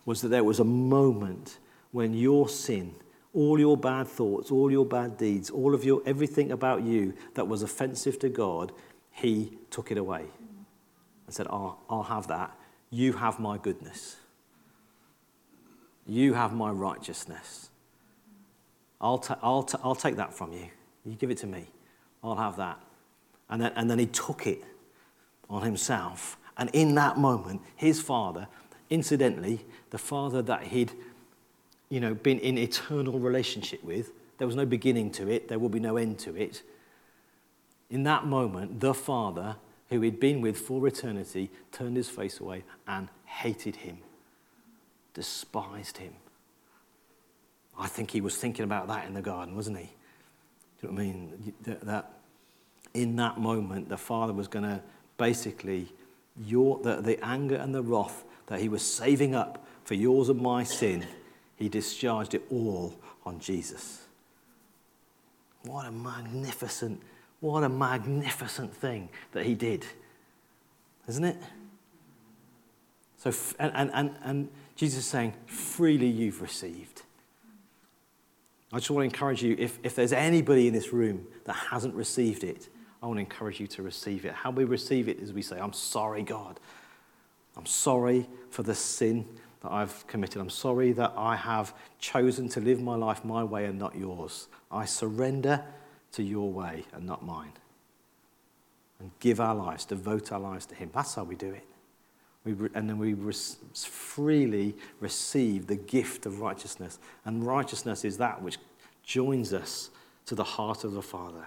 was 0.05 0.21
that 0.21 0.29
there 0.29 0.43
was 0.43 0.59
a 0.59 0.63
moment 0.63 1.59
when 1.91 2.15
your 2.15 2.49
sin, 2.49 2.95
all 3.33 3.59
your 3.59 3.77
bad 3.77 4.07
thoughts, 4.07 4.49
all 4.49 4.71
your 4.71 4.85
bad 4.85 5.17
deeds, 5.17 5.51
all 5.51 5.75
of 5.75 5.83
your 5.83 6.01
everything 6.05 6.51
about 6.51 6.81
you 6.81 7.13
that 7.35 7.47
was 7.47 7.61
offensive 7.61 8.17
to 8.19 8.29
God, 8.29 8.71
he 9.11 9.57
took 9.69 9.91
it 9.91 9.97
away 9.97 10.25
and 11.27 11.35
said, 11.35 11.47
oh, 11.49 11.77
I'll 11.89 12.03
have 12.03 12.27
that. 12.27 12.57
You 12.89 13.13
have 13.13 13.39
my 13.39 13.57
goodness. 13.57 14.17
You 16.05 16.33
have 16.33 16.53
my 16.53 16.69
righteousness. 16.69 17.69
I'll, 19.01 19.17
ta- 19.17 19.39
I'll, 19.41 19.63
ta- 19.63 19.79
I'll 19.83 19.95
take 19.95 20.15
that 20.17 20.33
from 20.33 20.53
you. 20.53 20.67
You 21.05 21.13
give 21.13 21.31
it 21.31 21.37
to 21.39 21.47
me. 21.47 21.65
I'll 22.23 22.35
have 22.35 22.57
that. 22.57 22.79
And 23.49 23.61
then, 23.61 23.71
and 23.75 23.89
then 23.89 23.99
he 23.99 24.05
took 24.07 24.47
it 24.47 24.63
on 25.49 25.63
himself. 25.63 26.37
And 26.57 26.69
in 26.73 26.95
that 26.95 27.17
moment, 27.17 27.61
his 27.75 28.01
father, 28.01 28.47
incidentally, 28.89 29.65
the 29.89 29.97
father 29.97 30.41
that 30.43 30.63
he'd 30.63 30.91
you 31.89 31.99
know, 31.99 32.13
been 32.13 32.39
in 32.39 32.57
eternal 32.57 33.19
relationship 33.19 33.83
with, 33.83 34.11
there 34.37 34.47
was 34.47 34.55
no 34.55 34.65
beginning 34.65 35.11
to 35.11 35.29
it, 35.29 35.47
there 35.47 35.59
will 35.59 35.69
be 35.69 35.79
no 35.79 35.97
end 35.97 36.19
to 36.19 36.35
it. 36.35 36.63
In 37.89 38.03
that 38.03 38.25
moment, 38.25 38.79
the 38.79 38.93
father 38.93 39.57
who 39.89 40.01
he'd 40.01 40.19
been 40.19 40.41
with 40.41 40.57
for 40.57 40.87
eternity 40.87 41.51
turned 41.71 41.95
his 41.95 42.09
face 42.09 42.39
away 42.39 42.63
and 42.87 43.07
hated 43.25 43.75
him, 43.77 43.99
despised 45.15 45.97
him. 45.97 46.13
I 47.77 47.87
think 47.87 48.11
he 48.11 48.21
was 48.21 48.35
thinking 48.35 48.63
about 48.63 48.87
that 48.89 49.07
in 49.07 49.15
the 49.15 49.21
garden, 49.21 49.55
wasn't 49.55 49.79
he? 49.79 49.85
Do 50.79 50.87
you 50.87 50.89
know 50.89 50.93
what 50.93 51.01
I 51.01 51.05
mean? 51.05 51.53
That 51.83 52.13
in 52.93 53.15
that 53.15 53.39
moment, 53.39 53.89
the 53.89 53.97
father 53.97 54.31
was 54.31 54.47
going 54.47 54.63
to 54.63 54.81
basically, 55.17 55.91
your, 56.45 56.79
the, 56.83 57.01
the 57.01 57.23
anger 57.25 57.55
and 57.55 57.73
the 57.73 57.81
wrath 57.81 58.23
that 58.47 58.59
he 58.59 58.69
was 58.69 58.83
saving 58.83 59.33
up 59.33 59.65
for 59.83 59.95
yours 59.95 60.29
and 60.29 60.39
my 60.39 60.63
sin, 60.63 61.05
he 61.55 61.69
discharged 61.69 62.33
it 62.33 62.43
all 62.49 62.93
on 63.25 63.39
Jesus. 63.39 64.03
What 65.63 65.85
a 65.85 65.91
magnificent, 65.91 67.01
what 67.39 67.63
a 67.63 67.69
magnificent 67.69 68.73
thing 68.73 69.09
that 69.31 69.45
he 69.45 69.55
did, 69.55 69.85
isn't 71.07 71.23
it? 71.23 71.37
So, 73.17 73.33
and, 73.59 73.89
and, 73.91 74.15
and 74.23 74.49
Jesus 74.75 74.99
is 74.99 75.05
saying, 75.05 75.33
freely 75.45 76.07
you've 76.07 76.41
received. 76.41 77.03
I 78.73 78.77
just 78.77 78.89
want 78.91 79.09
to 79.09 79.15
encourage 79.15 79.41
you 79.41 79.55
if, 79.57 79.79
if 79.83 79.95
there's 79.95 80.11
anybody 80.11 80.67
in 80.67 80.73
this 80.73 80.91
room 80.91 81.25
that 81.45 81.53
hasn't 81.53 81.95
received 81.95 82.43
it, 82.43 82.67
I 83.01 83.07
want 83.07 83.17
to 83.17 83.21
encourage 83.21 83.59
you 83.59 83.67
to 83.67 83.83
receive 83.83 84.25
it. 84.25 84.33
How 84.33 84.51
we 84.51 84.63
receive 84.65 85.07
it 85.07 85.19
is 85.19 85.31
we 85.31 85.41
say, 85.41 85.57
I'm 85.59 85.73
sorry, 85.73 86.23
God. 86.23 86.59
I'm 87.55 87.65
sorry 87.65 88.27
for 88.49 88.63
the 88.63 88.75
sin 88.75 89.25
that 89.61 89.71
I've 89.71 90.05
committed. 90.07 90.41
I'm 90.41 90.49
sorry 90.49 90.91
that 90.93 91.13
I 91.15 91.35
have 91.35 91.73
chosen 91.99 92.49
to 92.49 92.59
live 92.59 92.81
my 92.81 92.95
life 92.95 93.23
my 93.23 93.43
way 93.43 93.65
and 93.65 93.79
not 93.79 93.95
yours. 93.95 94.47
I 94.71 94.85
surrender 94.85 95.63
to 96.13 96.23
your 96.23 96.51
way 96.51 96.83
and 96.93 97.05
not 97.05 97.25
mine. 97.25 97.53
And 98.99 99.11
give 99.19 99.39
our 99.39 99.55
lives, 99.55 99.85
devote 99.85 100.31
our 100.31 100.39
lives 100.39 100.65
to 100.67 100.75
Him. 100.75 100.89
That's 100.93 101.15
how 101.15 101.23
we 101.23 101.35
do 101.35 101.51
it. 101.51 101.65
We 102.45 102.53
re- 102.53 102.69
and 102.75 102.87
then 102.87 102.97
we 102.97 103.13
re- 103.13 103.33
freely 103.73 104.75
receive 104.99 105.67
the 105.67 105.75
gift 105.75 106.25
of 106.25 106.39
righteousness. 106.39 106.99
And 107.25 107.45
righteousness 107.45 108.05
is 108.05 108.17
that 108.17 108.41
which 108.41 108.57
joins 109.03 109.53
us 109.53 109.89
to 110.27 110.35
the 110.35 110.43
heart 110.43 110.83
of 110.83 110.93
the 110.93 111.01
Father. 111.01 111.45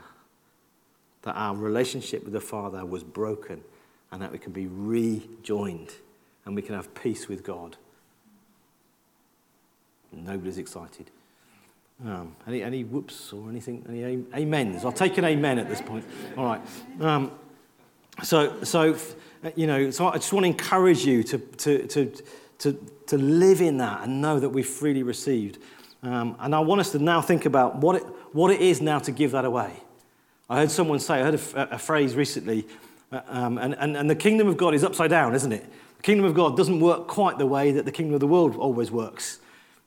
That 1.23 1.35
our 1.35 1.55
relationship 1.55 2.25
with 2.25 2.33
the 2.33 2.41
Father 2.41 2.85
was 2.85 3.05
broken 3.05 3.63
and 4.11 4.21
that 4.23 4.33
we 4.33 4.39
can 4.39 4.53
be 4.53 4.67
rejoined 4.67 5.95
and 6.45 6.57
we 6.57 6.63
can 6.63 6.75
have 6.75 6.95
peace 6.95 7.29
with 7.29 7.45
God. 7.45 7.77
Nobody's 10.13 10.59
excited. 10.59 11.11
Um, 12.05 12.37
any, 12.47 12.63
any 12.63 12.85
whoops 12.85 13.33
or 13.33 13.51
anything? 13.51 13.85
Any 13.89 14.43
amens? 14.43 14.85
I'll 14.85 14.93
take 14.93 15.19
an 15.19 15.25
amen 15.25 15.59
at 15.59 15.69
this 15.69 15.83
point. 15.83 16.05
All 16.37 16.45
right. 16.45 16.61
Um, 17.01 17.33
so, 18.23 18.63
so, 18.65 18.97
you 19.55 19.67
know, 19.67 19.91
so 19.91 20.09
I 20.09 20.15
just 20.15 20.33
want 20.33 20.45
to 20.45 20.49
encourage 20.49 21.05
you 21.05 21.23
to, 21.25 21.39
to, 21.39 21.87
to, 21.87 22.13
to, 22.59 22.87
to 23.07 23.19
live 23.19 23.61
in 23.61 23.79
that 23.79 24.03
and 24.03 24.21
know 24.21 24.41
that 24.41 24.49
we've 24.49 24.67
freely 24.67 25.03
received. 25.03 25.59
Um, 26.03 26.37
and 26.41 26.55
I 26.55 26.61
want 26.61 26.81
us 26.81 26.93
to 26.93 26.99
now 26.99 27.21
think 27.21 27.45
about 27.47 27.77
what 27.77 27.97
it, 27.97 28.03
what 28.33 28.51
it 28.51 28.61
is 28.61 28.81
now 28.81 28.99
to 29.01 29.13
give 29.13 29.33
that 29.33 29.45
away. 29.45 29.73
I 30.51 30.59
heard 30.59 30.71
someone 30.71 30.99
say, 30.99 31.21
I 31.21 31.25
heard 31.25 31.35
a, 31.35 31.75
a 31.75 31.79
phrase 31.79 32.15
recently 32.15 32.67
uh, 33.11 33.21
um, 33.29 33.59
and, 33.59 33.75
and, 33.75 33.97
and 33.97 34.11
the 34.11 34.15
kingdom 34.15 34.49
of 34.49 34.57
God 34.57 34.75
is 34.75 34.85
upside 34.85 35.11
down, 35.11 35.35
isn't 35.35 35.53
it? 35.53 35.65
The 35.97 36.03
kingdom 36.03 36.27
of 36.27 36.35
God 36.35 36.57
doesn't 36.57 36.81
work 36.81 37.09
quite 37.09 37.39
the 37.39 37.47
way 37.47 37.73
that 37.73 37.85
the 37.85 37.93
kingdom 37.93 38.15
of 38.15 38.21
the 38.21 38.27
world 38.27 38.57
always 38.57 38.91
works. 38.91 39.41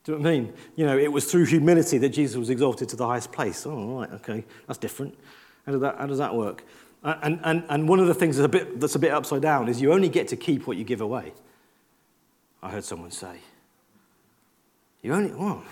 Do 0.04 0.14
you 0.14 0.18
know 0.18 0.24
what 0.24 0.30
I 0.30 0.40
mean? 0.40 0.54
You 0.76 0.86
know, 0.86 0.98
it 0.98 1.12
was 1.12 1.26
through 1.26 1.46
humility 1.46 1.98
that 2.00 2.10
Jesus 2.10 2.36
was 2.36 2.50
exalted 2.50 2.90
to 2.90 2.96
the 2.96 3.06
highest 3.06 3.32
place. 3.32 3.66
Oh, 3.66 4.00
right, 4.00 4.12
okay, 4.14 4.44
that's 4.68 4.80
different. 4.80 5.16
How 5.66 5.74
does 5.74 5.82
that, 5.82 5.98
how 5.98 6.08
does 6.08 6.18
that 6.18 6.34
work? 6.34 6.64
And, 7.04 7.40
and, 7.44 7.64
and 7.68 7.90
one 7.90 8.00
of 8.00 8.08
the 8.08 8.14
things 8.14 8.38
that's 8.38 8.46
a, 8.46 8.50
bit, 8.50 8.80
that's 8.80 8.96
a 8.96 9.00
bit 9.00 9.12
upside 9.12 9.42
down 9.42 9.68
is 9.70 9.82
you 9.82 9.92
only 9.92 10.10
get 10.10 10.28
to 10.30 10.36
keep 10.36 10.68
what 10.68 10.78
you 10.78 10.84
give 10.84 11.02
away. 11.02 11.34
I 12.62 12.70
heard 12.70 12.84
someone 12.84 13.12
say. 13.12 13.40
You 15.02 15.14
only, 15.14 15.32
well, 15.34 15.64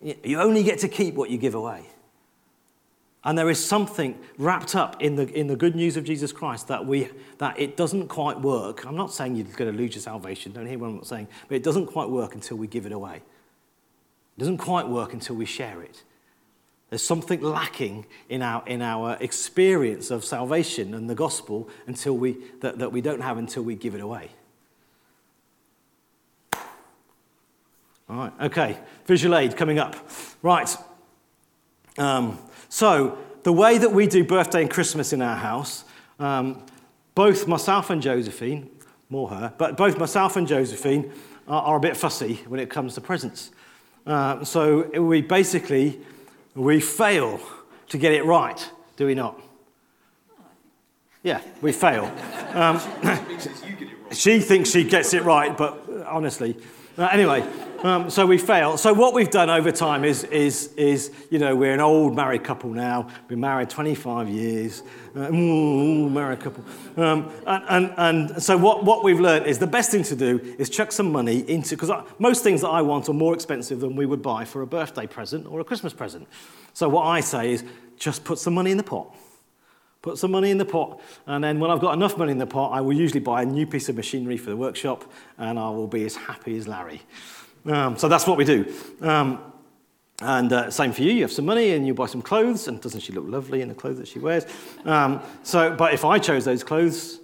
you 0.00 0.40
only 0.40 0.62
get 0.62 0.78
to 0.80 0.88
keep 0.88 1.14
what 1.14 1.28
you 1.30 1.38
give 1.38 1.54
away. 1.54 1.86
And 3.24 3.38
there 3.38 3.48
is 3.48 3.64
something 3.64 4.18
wrapped 4.36 4.76
up 4.76 5.02
in 5.02 5.16
the, 5.16 5.26
in 5.32 5.46
the 5.46 5.56
good 5.56 5.74
news 5.74 5.96
of 5.96 6.04
Jesus 6.04 6.30
Christ 6.30 6.68
that, 6.68 6.86
we, 6.86 7.08
that 7.38 7.58
it 7.58 7.76
doesn't 7.76 8.08
quite 8.08 8.40
work. 8.40 8.84
I'm 8.84 8.96
not 8.96 9.12
saying 9.12 9.34
you're 9.34 9.46
going 9.46 9.72
to 9.72 9.76
lose 9.76 9.94
your 9.94 10.02
salvation, 10.02 10.52
don't 10.52 10.66
hear 10.66 10.78
what 10.78 10.88
I'm 10.88 11.04
saying, 11.04 11.28
but 11.48 11.56
it 11.56 11.62
doesn't 11.62 11.86
quite 11.86 12.10
work 12.10 12.34
until 12.34 12.58
we 12.58 12.66
give 12.66 12.84
it 12.84 12.92
away. 12.92 13.16
It 13.16 14.40
doesn't 14.40 14.58
quite 14.58 14.88
work 14.88 15.14
until 15.14 15.36
we 15.36 15.46
share 15.46 15.80
it. 15.82 16.02
There's 16.94 17.02
something 17.02 17.40
lacking 17.40 18.06
in 18.28 18.40
our, 18.40 18.62
in 18.68 18.80
our 18.80 19.16
experience 19.18 20.12
of 20.12 20.24
salvation 20.24 20.94
and 20.94 21.10
the 21.10 21.16
gospel 21.16 21.68
until 21.88 22.16
we, 22.16 22.36
that, 22.60 22.78
that 22.78 22.92
we 22.92 23.00
don't 23.00 23.20
have 23.20 23.36
until 23.36 23.64
we 23.64 23.74
give 23.74 23.96
it 23.96 24.00
away. 24.00 24.30
All 28.08 28.16
right, 28.16 28.32
okay. 28.42 28.78
Visual 29.06 29.36
aid 29.36 29.56
coming 29.56 29.80
up. 29.80 30.08
Right. 30.40 30.72
Um, 31.98 32.38
so, 32.68 33.18
the 33.42 33.52
way 33.52 33.76
that 33.76 33.90
we 33.90 34.06
do 34.06 34.22
birthday 34.22 34.60
and 34.60 34.70
Christmas 34.70 35.12
in 35.12 35.20
our 35.20 35.34
house, 35.34 35.82
um, 36.20 36.64
both 37.16 37.48
myself 37.48 37.90
and 37.90 38.00
Josephine, 38.00 38.70
more 39.10 39.30
her, 39.30 39.52
but 39.58 39.76
both 39.76 39.98
myself 39.98 40.36
and 40.36 40.46
Josephine 40.46 41.10
are, 41.48 41.62
are 41.62 41.76
a 41.76 41.80
bit 41.80 41.96
fussy 41.96 42.34
when 42.46 42.60
it 42.60 42.70
comes 42.70 42.94
to 42.94 43.00
presents. 43.00 43.50
Uh, 44.06 44.44
so 44.44 44.82
we 45.00 45.22
basically 45.22 45.98
we 46.54 46.80
fail 46.80 47.40
to 47.88 47.98
get 47.98 48.12
it 48.12 48.24
right, 48.24 48.70
do 48.96 49.06
we 49.06 49.14
not? 49.14 49.40
Yeah, 51.22 51.40
we 51.62 51.72
fail. 51.72 52.12
Um, 52.52 52.80
she 54.12 54.40
thinks 54.40 54.70
she 54.70 54.84
gets 54.84 55.14
it 55.14 55.22
right, 55.22 55.56
but 55.56 55.88
honestly, 56.06 56.56
uh, 56.98 57.08
anyway. 57.10 57.46
Um, 57.84 58.08
so 58.08 58.24
we 58.24 58.38
fail. 58.38 58.78
So 58.78 58.94
what 58.94 59.12
we've 59.12 59.30
done 59.30 59.50
over 59.50 59.70
time 59.70 60.04
is, 60.04 60.24
is, 60.24 60.72
is, 60.74 61.12
you 61.28 61.38
know, 61.38 61.54
we're 61.54 61.74
an 61.74 61.80
old 61.80 62.16
married 62.16 62.42
couple 62.42 62.70
now. 62.70 63.08
Been 63.28 63.40
married 63.40 63.68
25 63.68 64.26
years. 64.26 64.82
Uh, 65.14 65.30
married 65.30 66.40
couple. 66.40 66.64
Um, 66.96 67.30
and, 67.46 67.64
and, 67.68 67.94
and 67.98 68.42
so 68.42 68.56
what, 68.56 68.84
what 68.84 69.04
we've 69.04 69.20
learned 69.20 69.44
is 69.44 69.58
the 69.58 69.66
best 69.66 69.90
thing 69.90 70.02
to 70.04 70.16
do 70.16 70.56
is 70.58 70.70
chuck 70.70 70.92
some 70.92 71.12
money 71.12 71.40
into, 71.46 71.76
because 71.76 71.90
most 72.18 72.42
things 72.42 72.62
that 72.62 72.70
I 72.70 72.80
want 72.80 73.10
are 73.10 73.12
more 73.12 73.34
expensive 73.34 73.80
than 73.80 73.96
we 73.96 74.06
would 74.06 74.22
buy 74.22 74.46
for 74.46 74.62
a 74.62 74.66
birthday 74.66 75.06
present 75.06 75.46
or 75.46 75.60
a 75.60 75.64
Christmas 75.64 75.92
present. 75.92 76.26
So 76.72 76.88
what 76.88 77.02
I 77.02 77.20
say 77.20 77.52
is 77.52 77.64
just 77.98 78.24
put 78.24 78.38
some 78.38 78.54
money 78.54 78.70
in 78.70 78.78
the 78.78 78.82
pot. 78.82 79.14
Put 80.04 80.18
some 80.18 80.30
money 80.30 80.50
in 80.50 80.58
the 80.58 80.66
pot, 80.66 81.00
and 81.26 81.42
then 81.42 81.58
when 81.58 81.70
I've 81.70 81.80
got 81.80 81.94
enough 81.94 82.18
money 82.18 82.30
in 82.30 82.36
the 82.36 82.46
pot, 82.46 82.72
I 82.72 82.82
will 82.82 82.92
usually 82.92 83.20
buy 83.20 83.40
a 83.40 83.46
new 83.46 83.66
piece 83.66 83.88
of 83.88 83.96
machinery 83.96 84.36
for 84.36 84.50
the 84.50 84.56
workshop, 84.56 85.10
and 85.38 85.58
I 85.58 85.70
will 85.70 85.88
be 85.88 86.04
as 86.04 86.14
happy 86.14 86.58
as 86.58 86.68
Larry. 86.68 87.00
Um, 87.64 87.96
so 87.96 88.06
that's 88.06 88.26
what 88.26 88.36
we 88.36 88.44
do. 88.44 88.70
Um, 89.00 89.40
and 90.20 90.52
uh, 90.52 90.70
same 90.70 90.92
for 90.92 91.00
you. 91.02 91.10
You 91.12 91.22
have 91.22 91.32
some 91.32 91.46
money 91.46 91.70
and 91.70 91.86
you 91.86 91.94
buy 91.94 92.04
some 92.04 92.20
clothes, 92.20 92.68
and 92.68 92.82
doesn't 92.82 93.00
she 93.00 93.14
look 93.14 93.24
lovely 93.26 93.62
in 93.62 93.68
the 93.68 93.74
clothes 93.74 93.96
that 93.96 94.06
she 94.06 94.18
wears? 94.18 94.44
Um, 94.84 95.22
so, 95.42 95.74
but 95.74 95.94
if 95.94 96.04
I 96.04 96.18
chose 96.18 96.44
those 96.44 96.62
clothes, 96.62 97.18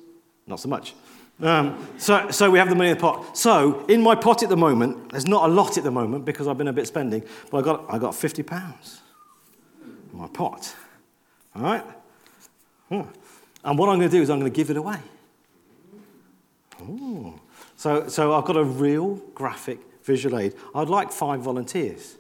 not 0.47 0.59
so 0.59 0.71
much. 0.71 0.95
Um, 1.43 1.87
so, 1.99 2.31
so 2.31 2.51
we 2.51 2.59
have 2.59 2.71
the 2.71 2.75
money 2.75 2.89
in 2.89 2.97
the 2.97 3.01
pot. 3.01 3.37
So 3.37 3.85
in 3.89 4.03
my 4.03 4.15
pot 4.15 4.43
at 4.43 4.49
the 4.49 4.57
moment, 4.57 5.13
there's 5.13 5.29
not 5.29 5.51
a 5.51 5.53
lot 5.53 5.77
at 5.77 5.85
the 5.85 5.91
moment 5.91 6.25
because 6.25 6.49
I've 6.49 6.57
been 6.57 6.69
a 6.69 6.73
bit 6.73 6.87
spending, 6.87 7.25
but 7.51 7.59
I 7.59 7.63
got 7.63 7.85
I 7.91 7.99
got 7.99 8.15
50 8.15 8.43
pounds 8.43 9.03
in 10.13 10.19
my 10.19 10.29
pot. 10.29 10.75
All 11.55 11.63
right. 11.63 11.85
Hmm. 12.91 13.03
And 13.65 13.79
what 13.79 13.89
I'm 13.89 13.99
going 13.99 14.11
to 14.11 14.17
do 14.17 14.23
is 14.23 14.31
I'm 14.31 14.41
going 14.41 14.51
to 14.51 14.57
give 14.57 14.71
it 14.71 14.77
away. 14.77 14.99
Ooh. 16.83 17.41
So, 17.77 18.09
so 18.09 18.35
I've 18.35 18.45
got 18.45 18.57
a 18.57 18.65
real 18.65 19.17
graphic 19.35 19.79
visual 20.03 20.39
aid. 20.39 20.55
I'd 20.75 20.89
like 20.89 21.13
five 21.13 21.41
volunteers. 21.41 22.17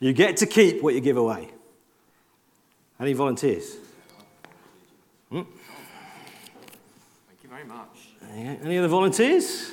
You 0.00 0.12
get 0.12 0.36
to 0.38 0.46
keep 0.46 0.82
what 0.82 0.94
you 0.94 1.00
give 1.00 1.16
away. 1.16 1.50
Any 3.00 3.12
volunteers? 3.12 3.76
Hmm? 5.30 5.42
Thank 7.26 7.42
you 7.42 7.48
very 7.48 7.64
much. 7.64 8.08
Any 8.32 8.78
other 8.78 8.88
volunteers? 8.88 9.72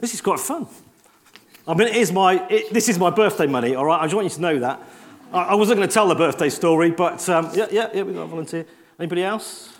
This 0.00 0.14
is 0.14 0.20
quite 0.20 0.40
fun. 0.40 0.66
I 1.66 1.74
mean, 1.74 1.88
it 1.88 1.96
is 1.96 2.12
my, 2.12 2.46
it, 2.48 2.72
this 2.72 2.88
is 2.88 2.98
my 2.98 3.10
birthday 3.10 3.46
money, 3.46 3.74
all 3.74 3.84
right? 3.84 4.00
I 4.00 4.04
just 4.04 4.14
want 4.14 4.24
you 4.24 4.34
to 4.34 4.40
know 4.40 4.58
that. 4.60 4.80
I, 5.32 5.42
I 5.42 5.54
wasn't 5.54 5.78
going 5.78 5.88
to 5.88 5.92
tell 5.92 6.08
the 6.08 6.14
birthday 6.14 6.48
story, 6.48 6.90
but 6.90 7.28
um, 7.28 7.50
yeah, 7.52 7.66
yeah, 7.70 7.88
yeah, 7.92 8.02
we've 8.02 8.14
got 8.14 8.22
a 8.22 8.26
volunteer. 8.26 8.64
Anybody 8.98 9.22
else? 9.22 9.76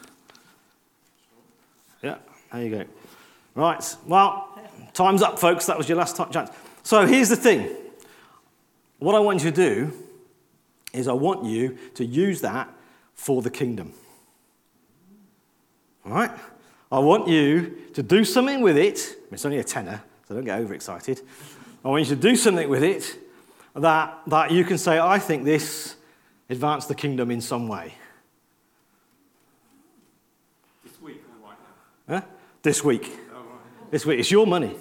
Yeah, 2.02 2.16
there 2.52 2.62
you 2.62 2.70
go. 2.70 2.84
Right, 3.54 3.96
well, 4.06 4.60
time's 4.92 5.22
up, 5.22 5.38
folks. 5.38 5.66
That 5.66 5.78
was 5.78 5.88
your 5.88 5.98
last 5.98 6.16
chance. 6.30 6.50
So 6.82 7.06
here's 7.06 7.28
the 7.28 7.36
thing. 7.36 7.68
What 8.98 9.14
I 9.14 9.20
want 9.20 9.42
you 9.42 9.50
to 9.50 9.56
do 9.56 9.92
is 10.92 11.08
I 11.08 11.12
want 11.12 11.44
you 11.44 11.78
to 11.94 12.04
use 12.04 12.40
that 12.42 12.68
for 13.14 13.42
the 13.42 13.50
kingdom. 13.50 13.92
All 16.04 16.12
right? 16.12 16.30
I 16.90 16.98
want 17.00 17.28
you 17.28 17.76
to 17.94 18.02
do 18.02 18.24
something 18.24 18.62
with 18.62 18.78
it. 18.78 19.16
It's 19.30 19.44
only 19.44 19.58
a 19.58 19.64
tenner, 19.64 20.02
so 20.26 20.34
don't 20.34 20.44
get 20.44 20.58
overexcited. 20.58 21.20
I 21.84 21.88
want 21.88 22.08
you 22.08 22.16
to 22.16 22.20
do 22.20 22.34
something 22.34 22.68
with 22.68 22.82
it 22.82 23.18
that, 23.74 24.20
that 24.26 24.50
you 24.50 24.64
can 24.64 24.78
say, 24.78 24.98
I 24.98 25.18
think 25.18 25.44
this 25.44 25.96
advanced 26.48 26.88
the 26.88 26.94
kingdom 26.94 27.30
in 27.30 27.40
some 27.40 27.68
way. 27.68 27.94
This 30.82 31.00
week 31.00 31.22
or 31.42 31.48
right 31.48 31.58
now? 32.08 32.14
Huh? 32.14 32.26
This 32.62 32.82
week. 32.82 33.10
Oh, 33.32 33.36
right. 33.36 33.90
This 33.90 34.06
week. 34.06 34.20
It's 34.20 34.30
your 34.30 34.46
money. 34.46 34.74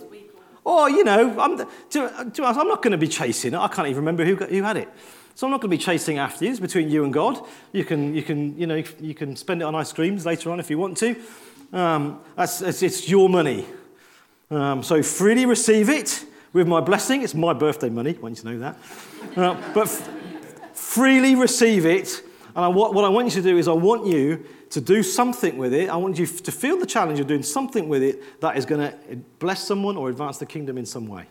Or, 0.64 0.82
oh, 0.82 0.88
you 0.88 1.04
know, 1.04 1.40
I'm, 1.40 1.58
to, 1.58 2.32
to, 2.34 2.44
I'm 2.44 2.68
not 2.68 2.82
going 2.82 2.92
to 2.92 2.98
be 2.98 3.08
chasing 3.08 3.54
it. 3.54 3.58
I 3.58 3.68
can't 3.70 3.88
even 3.88 3.98
remember 3.98 4.26
who, 4.26 4.36
who 4.36 4.64
had 4.64 4.76
it. 4.76 4.90
So 5.36 5.48
I'm 5.48 5.52
not 5.52 5.62
going 5.62 5.72
to 5.72 5.78
be 5.78 5.82
chasing 5.82 6.18
after 6.18 6.44
you. 6.44 6.52
It's 6.52 6.60
between 6.60 6.90
you 6.90 7.04
and 7.04 7.14
God. 7.14 7.46
You 7.72 7.86
can, 7.86 8.14
you 8.16 8.24
can, 8.24 8.58
you 8.58 8.66
know, 8.68 8.84
you 9.00 9.14
can 9.14 9.36
spend 9.36 9.62
it 9.62 9.66
on 9.66 9.76
ice 9.76 9.94
creams 9.94 10.26
later 10.26 10.52
on 10.52 10.60
if 10.60 10.70
you 10.70 10.78
want 10.78 10.98
to. 10.98 11.16
Um, 11.74 12.22
it's, 12.38 13.10
your 13.10 13.30
money. 13.30 13.66
Um, 14.50 14.84
so 14.84 15.04
freely 15.04 15.46
receive 15.46 15.90
it 15.90 16.26
with 16.54 16.68
my 16.68 16.80
blessing. 16.80 17.24
It's 17.24 17.36
my 17.36 17.54
birthday 17.54 17.90
money, 17.90 18.16
I 18.16 18.20
want 18.20 18.38
you 18.38 18.44
to 18.44 18.50
know 18.52 18.60
that. 18.60 18.78
Uh, 19.36 19.74
but 19.74 19.88
f- 19.88 20.10
freely 20.74 21.36
receive 21.36 21.86
it. 21.86 22.22
And 22.56 22.66
I, 22.66 22.68
what, 22.70 22.94
what 22.94 23.06
I 23.06 23.10
want 23.10 23.28
you 23.28 23.34
to 23.34 23.42
do 23.42 23.58
is 23.58 23.68
I 23.68 23.74
want 23.74 24.08
you 24.08 24.46
to 24.70 24.82
do 24.82 25.04
something 25.04 25.58
with 25.58 25.74
it. 25.74 25.90
I 25.90 25.96
want 25.98 26.18
you 26.18 26.26
to 26.26 26.52
feel 26.52 26.78
the 26.78 26.86
challenge 26.86 27.20
of 27.20 27.28
doing 27.28 27.44
something 27.44 27.88
with 27.88 28.04
it 28.04 28.42
that 28.42 28.58
is 28.58 28.66
going 28.66 28.92
to 28.92 29.16
bless 29.40 29.66
someone 29.66 29.98
or 29.98 30.10
advance 30.10 30.38
the 30.38 30.46
kingdom 30.46 30.78
in 30.78 30.86
some 30.86 31.08
way. 31.08 31.28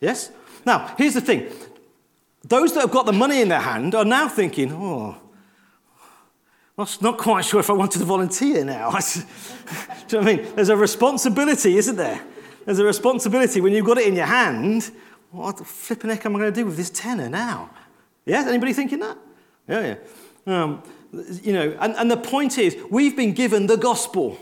Yes? 0.00 0.30
Now, 0.66 0.94
here's 0.98 1.14
the 1.14 1.20
thing 1.20 1.50
those 2.42 2.74
that 2.74 2.80
have 2.80 2.90
got 2.90 3.06
the 3.06 3.12
money 3.12 3.40
in 3.40 3.48
their 3.48 3.60
hand 3.60 3.94
are 3.94 4.04
now 4.04 4.28
thinking, 4.28 4.72
oh, 4.72 5.16
I'm 6.76 6.86
not 7.00 7.18
quite 7.18 7.44
sure 7.44 7.60
if 7.60 7.70
I 7.70 7.72
wanted 7.72 8.00
to 8.00 8.04
volunteer 8.04 8.64
now. 8.64 8.90
Do 8.90 8.96
you 8.96 9.24
know 10.12 10.18
what 10.18 10.28
I 10.28 10.36
mean? 10.36 10.54
There's 10.56 10.70
a 10.70 10.76
responsibility, 10.76 11.76
isn't 11.76 11.96
there? 11.96 12.20
There's 12.64 12.80
a 12.80 12.84
responsibility 12.84 13.60
when 13.60 13.72
you've 13.72 13.86
got 13.86 13.98
it 13.98 14.08
in 14.08 14.16
your 14.16 14.26
hand. 14.26 14.90
What 15.30 15.56
the 15.56 15.64
flipping 15.64 16.10
heck 16.10 16.26
am 16.26 16.34
I 16.34 16.40
going 16.40 16.52
to 16.52 16.60
do 16.60 16.66
with 16.66 16.76
this 16.76 16.90
tenner 16.90 17.28
now? 17.28 17.70
Yeah? 18.26 18.44
Anybody 18.48 18.72
thinking 18.72 18.98
that? 19.00 19.18
Yeah, 19.68 19.96
yeah. 20.46 20.62
Um, 20.62 20.82
you 21.42 21.52
know, 21.52 21.76
and, 21.80 21.94
and 21.94 22.10
the 22.10 22.16
point 22.16 22.58
is, 22.58 22.76
we've 22.90 23.16
been 23.16 23.34
given 23.34 23.66
the 23.66 23.76
gospel. 23.76 24.36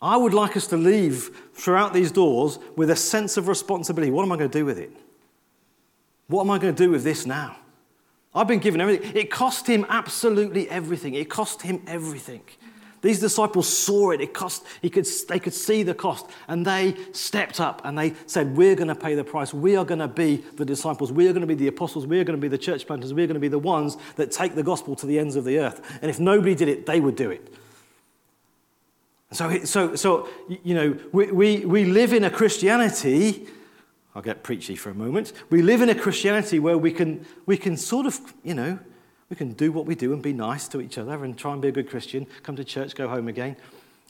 I 0.00 0.16
would 0.16 0.34
like 0.34 0.56
us 0.56 0.66
to 0.68 0.76
leave 0.76 1.30
throughout 1.54 1.92
these 1.92 2.12
doors 2.12 2.58
with 2.76 2.90
a 2.90 2.96
sense 2.96 3.36
of 3.36 3.48
responsibility. 3.48 4.12
What 4.12 4.22
am 4.22 4.30
I 4.30 4.36
going 4.36 4.50
to 4.50 4.58
do 4.58 4.64
with 4.64 4.78
it? 4.78 4.92
What 6.28 6.42
am 6.42 6.50
I 6.50 6.58
going 6.58 6.74
to 6.74 6.84
do 6.84 6.90
with 6.90 7.02
this 7.02 7.26
now? 7.26 7.56
I've 8.34 8.48
been 8.48 8.58
given 8.58 8.80
everything. 8.80 9.16
It 9.16 9.30
cost 9.30 9.66
him 9.66 9.86
absolutely 9.88 10.68
everything. 10.68 11.14
It 11.14 11.30
cost 11.30 11.62
him 11.62 11.82
everything. 11.86 12.42
These 13.04 13.20
disciples 13.20 13.68
saw 13.68 14.12
it. 14.12 14.22
It 14.22 14.32
cost, 14.32 14.64
he 14.80 14.88
could, 14.88 15.06
they 15.28 15.38
could 15.38 15.52
see 15.52 15.82
the 15.82 15.92
cost. 15.92 16.26
And 16.48 16.64
they 16.64 16.96
stepped 17.12 17.60
up 17.60 17.82
and 17.84 17.98
they 17.98 18.14
said, 18.24 18.56
We're 18.56 18.74
going 18.74 18.88
to 18.88 18.94
pay 18.94 19.14
the 19.14 19.22
price. 19.22 19.52
We 19.52 19.76
are 19.76 19.84
going 19.84 19.98
to 19.98 20.08
be 20.08 20.36
the 20.36 20.64
disciples. 20.64 21.12
We 21.12 21.28
are 21.28 21.34
going 21.34 21.42
to 21.42 21.46
be 21.46 21.54
the 21.54 21.68
apostles. 21.68 22.06
We 22.06 22.18
are 22.18 22.24
going 22.24 22.38
to 22.38 22.40
be 22.40 22.48
the 22.48 22.56
church 22.56 22.86
planters. 22.86 23.12
We 23.12 23.22
are 23.22 23.26
going 23.26 23.34
to 23.34 23.40
be 23.40 23.48
the 23.48 23.58
ones 23.58 23.98
that 24.16 24.32
take 24.32 24.54
the 24.54 24.62
gospel 24.62 24.96
to 24.96 25.06
the 25.06 25.18
ends 25.18 25.36
of 25.36 25.44
the 25.44 25.58
earth. 25.58 25.98
And 26.00 26.10
if 26.10 26.18
nobody 26.18 26.54
did 26.54 26.68
it, 26.68 26.86
they 26.86 26.98
would 26.98 27.14
do 27.14 27.30
it. 27.30 27.52
So, 29.32 29.64
so, 29.64 29.96
so 29.96 30.28
you 30.62 30.74
know, 30.74 30.98
we, 31.12 31.30
we, 31.30 31.66
we 31.66 31.84
live 31.84 32.14
in 32.14 32.24
a 32.24 32.30
Christianity 32.30 33.46
I'll 34.14 34.22
get 34.22 34.42
preachy 34.42 34.76
for 34.76 34.90
a 34.90 34.94
moment. 34.94 35.32
We 35.50 35.62
live 35.62 35.80
in 35.80 35.88
a 35.88 35.94
Christianity 35.94 36.60
where 36.60 36.78
we 36.78 36.92
can, 36.92 37.26
we 37.46 37.56
can 37.56 37.76
sort 37.76 38.06
of, 38.06 38.20
you 38.44 38.54
know, 38.54 38.78
we 39.28 39.36
can 39.36 39.52
do 39.52 39.72
what 39.72 39.86
we 39.86 39.94
do 39.94 40.12
and 40.12 40.22
be 40.22 40.32
nice 40.32 40.68
to 40.68 40.80
each 40.80 40.98
other 40.98 41.24
and 41.24 41.36
try 41.36 41.52
and 41.52 41.60
be 41.60 41.68
a 41.68 41.72
good 41.72 41.88
Christian, 41.88 42.26
come 42.42 42.54
to 42.56 42.64
church, 42.64 42.94
go 42.94 43.08
home 43.08 43.26
again. 43.26 43.56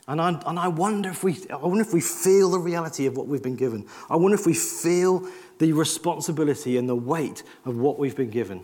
And 0.07 0.21
I, 0.21 0.39
and 0.47 0.59
I 0.59 0.69
wonder 0.69 1.09
if 1.09 1.25
we, 1.25 1.39
I 1.49 1.57
wonder 1.57 1.81
if 1.81 1.95
we 1.95 2.03
feel 2.03 2.51
the 2.51 2.59
reality 2.59 3.07
of 3.07 3.17
what 3.17 3.27
we've 3.27 3.43
been 3.43 3.57
given. 3.57 3.87
I 4.11 4.17
wonder 4.17 4.35
if 4.35 4.45
we 4.45 4.53
feel 4.53 5.27
the 5.59 5.73
responsibility 5.73 6.77
and 6.77 6.87
the 6.89 6.97
weight 6.97 7.43
of 7.65 7.77
what 7.77 7.99
we've 7.99 8.17
been 8.17 8.31
given. 8.31 8.63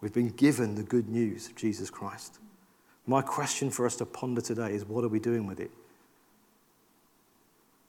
We've 0.00 0.12
been 0.12 0.30
given 0.30 0.74
the 0.74 0.82
good 0.82 1.08
news 1.08 1.46
of 1.46 1.54
Jesus 1.54 1.90
Christ. 1.90 2.38
My 3.06 3.22
question 3.22 3.70
for 3.70 3.86
us 3.86 3.96
to 3.96 4.06
ponder 4.06 4.40
today 4.40 4.72
is 4.72 4.84
what 4.84 5.04
are 5.04 5.08
we 5.08 5.20
doing 5.20 5.46
with 5.46 5.60
it? 5.60 5.70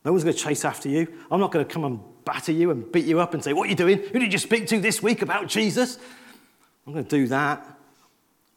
No 0.03 0.11
one's 0.11 0.23
going 0.23 0.35
to 0.35 0.41
chase 0.41 0.65
after 0.65 0.89
you. 0.89 1.07
I'm 1.29 1.39
not 1.39 1.51
going 1.51 1.65
to 1.65 1.71
come 1.71 1.83
and 1.83 1.99
batter 2.25 2.51
you 2.51 2.71
and 2.71 2.91
beat 2.91 3.05
you 3.05 3.19
up 3.19 3.33
and 3.33 3.43
say, 3.43 3.53
What 3.53 3.67
are 3.67 3.69
you 3.69 3.75
doing? 3.75 3.99
Who 3.99 4.19
did 4.19 4.33
you 4.33 4.39
speak 4.39 4.67
to 4.67 4.79
this 4.79 5.03
week 5.03 5.21
about 5.21 5.47
Jesus? 5.47 5.97
I'm 6.85 6.93
going 6.93 7.05
to 7.05 7.09
do 7.09 7.27
that. 7.27 7.65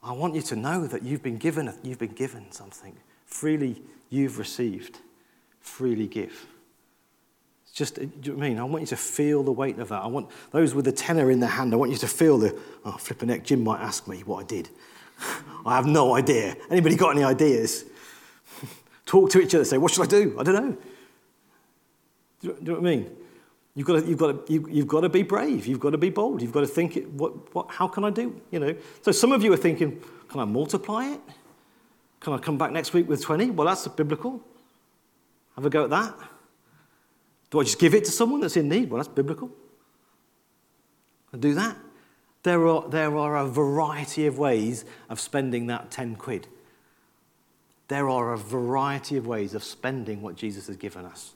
I 0.03 0.13
want 0.13 0.35
you 0.35 0.43
to 0.43 0.57
know 0.57 0.87
that 0.87 1.03
you've 1.03 1.23
been 1.23 1.39
given, 1.39 1.73
you've 1.83 1.99
been 1.99 2.13
given 2.13 2.51
something. 2.53 2.95
Freely 3.27 3.83
you've 4.11 4.39
received. 4.39 4.99
Freely 5.61 6.07
give. 6.07 6.47
It's 7.65 7.73
just, 7.73 7.97
do 7.97 8.03
you 8.03 8.33
know 8.33 8.35
what 8.35 8.45
I 8.45 8.49
mean? 8.49 8.59
I 8.59 8.65
want 8.65 8.83
you 8.83 8.87
to 8.89 8.97
feel 8.97 9.43
the 9.43 9.53
weight 9.53 9.79
of 9.79 9.89
that. 9.89 10.03
I 10.03 10.07
want 10.07 10.29
those 10.51 10.75
with 10.75 10.85
the 10.85 10.93
tenner 10.93 11.31
in 11.31 11.41
their 11.41 11.51
hand, 11.51 11.73
I 11.73 11.77
want 11.77 11.91
you 11.91 11.97
to 11.99 12.09
feel 12.09 12.39
the, 12.39 12.59
oh, 12.85 12.93
flipping 12.93 13.29
neck, 13.29 13.45
Jim 13.45 13.65
might 13.65 13.81
ask 13.81 14.07
me 14.07 14.21
what 14.21 14.45
I 14.45 14.47
did. 14.47 14.69
I 15.67 15.77
have 15.77 15.87
no 15.87 16.15
idea. 16.15 16.57
Anybody 16.71 16.97
got 16.97 17.11
any 17.11 17.25
ideas? 17.25 17.85
Talk 19.07 19.31
to 19.31 19.41
each 19.41 19.55
other, 19.55 19.65
say, 19.65 19.79
What 19.79 19.93
should 19.93 20.05
I 20.05 20.09
do? 20.09 20.37
I 20.39 20.43
don't 20.43 20.55
know. 20.55 20.77
Do 22.45 22.57
you, 22.61 22.67
know 22.67 22.73
what 22.75 22.81
I 22.81 22.97
mean? 22.97 23.11
You've 23.75 23.87
got, 23.87 24.03
to, 24.03 24.07
you've, 24.07 24.19
got 24.19 24.47
to, 24.47 24.53
you, 24.53 24.69
you've 24.71 24.87
got 24.87 25.01
to 25.01 25.09
be 25.09 25.23
brave. 25.23 25.67
You've 25.67 25.81
got 25.81 25.91
to 25.91 25.99
be 25.99 26.11
bold. 26.11 26.43
You've 26.43 26.53
got 26.53 26.61
to 26.61 26.67
think, 26.67 27.03
what, 27.13 27.55
what, 27.55 27.71
how 27.71 27.89
can 27.89 28.05
I 28.05 28.11
do? 28.11 28.41
You 28.51 28.61
know. 28.61 28.77
So 29.03 29.13
some 29.13 29.33
of 29.33 29.43
you 29.43 29.53
are 29.53 29.57
thinking, 29.57 30.01
can 30.29 30.41
I 30.41 30.45
multiply 30.45 31.07
it? 31.07 31.21
Can 32.21 32.35
I 32.35 32.39
come 32.39 32.59
back 32.59 32.71
next 32.71 32.93
week 32.93 33.09
with 33.09 33.23
20? 33.23 33.51
Well, 33.51 33.67
that's 33.67 33.89
biblical. 33.89 34.43
Have 35.57 35.65
a 35.65 35.71
go 35.71 35.85
at 35.85 35.91
that. 35.91 36.15
Do 37.51 37.61
I 37.61 37.65
just 37.65 37.79
give 37.79 37.95
it 37.95 38.05
to 38.05 38.11
someone 38.11 38.41
that's 38.41 38.57
in 38.57 38.69
need? 38.69 38.91
Well, 38.91 38.99
that's 38.99 39.15
biblical. 39.15 39.51
I 41.33 41.37
do 41.37 41.55
that. 41.55 41.77
There 42.43 42.67
are, 42.67 42.89
there 42.89 43.17
are 43.17 43.39
a 43.39 43.47
variety 43.47 44.27
of 44.27 44.39
ways 44.39 44.85
of 45.09 45.19
spending 45.19 45.69
that 45.69 45.91
10 45.91 46.17
quid. 46.17 46.47
There 47.89 48.09
are 48.09 48.33
a 48.33 48.39
variety 48.39 49.17
of 49.17 49.27
ways 49.27 49.55
of 49.55 49.65
spending 49.65 50.21
what 50.21 50.37
Jesus 50.37 50.67
has 50.67 50.77
given 50.77 51.05
us. 51.05 51.34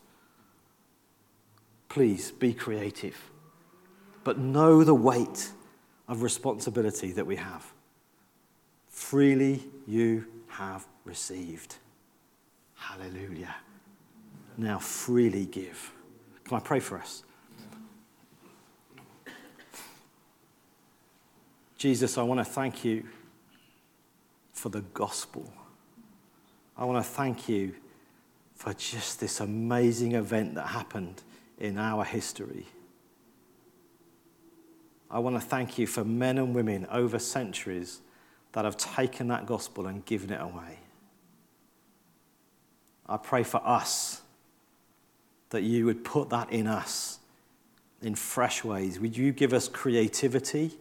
Please 1.89 2.31
be 2.31 2.53
creative, 2.53 3.17
but 4.25 4.39
know 4.39 4.85
the 4.85 4.95
weight 4.95 5.53
of 6.07 6.23
responsibility 6.23 7.13
that 7.13 7.27
we 7.27 7.37
have. 7.37 7.73
Freely 8.89 9.65
you 9.87 10.27
have 10.49 10.87
received. 11.05 11.77
Hallelujah. 12.75 13.55
Now 14.57 14.79
freely 14.79 15.47
give. 15.47 15.93
Can 16.45 16.57
I 16.57 16.61
pray 16.61 16.81
for 16.81 16.99
us? 16.99 17.23
Jesus, 21.77 22.19
I 22.19 22.23
want 22.23 22.41
to 22.41 22.45
thank 22.45 22.85
you 22.85 23.05
for 24.53 24.69
the 24.69 24.81
gospel. 24.81 25.53
I 26.77 26.85
want 26.85 27.05
to 27.05 27.09
thank 27.09 27.49
you 27.49 27.75
for 28.57 28.75
just 28.75 29.21
this 29.21 29.39
amazing 29.39 30.13
event 30.13 30.57
that 30.57 30.67
happened 30.67 31.23
in 31.59 31.79
our 31.79 32.05
history. 32.05 32.67
I 35.11 35.19
want 35.19 35.37
to 35.37 35.41
thank 35.41 35.79
you 35.79 35.87
for 35.87 36.05
men 36.05 36.39
and 36.39 36.55
women 36.55 36.87
over 36.91 37.19
centuries 37.19 38.01
that 38.53 38.65
have 38.65 38.77
taken 38.77 39.29
that 39.29 39.47
gospel 39.47 39.87
and 39.87 40.05
given 40.05 40.31
it 40.31 40.41
away. 40.41 40.79
I 43.09 43.17
pray 43.17 43.43
for 43.43 43.61
us 43.65 44.21
that 45.51 45.63
you 45.63 45.87
would 45.87 46.05
put 46.05 46.29
that 46.31 46.53
in 46.53 46.67
us 46.67 47.19
in 48.03 48.15
fresh 48.15 48.63
ways. 48.63 49.01
Would 49.01 49.17
you 49.17 49.33
give 49.33 49.53
us 49.53 49.67
creativity? 49.67 50.73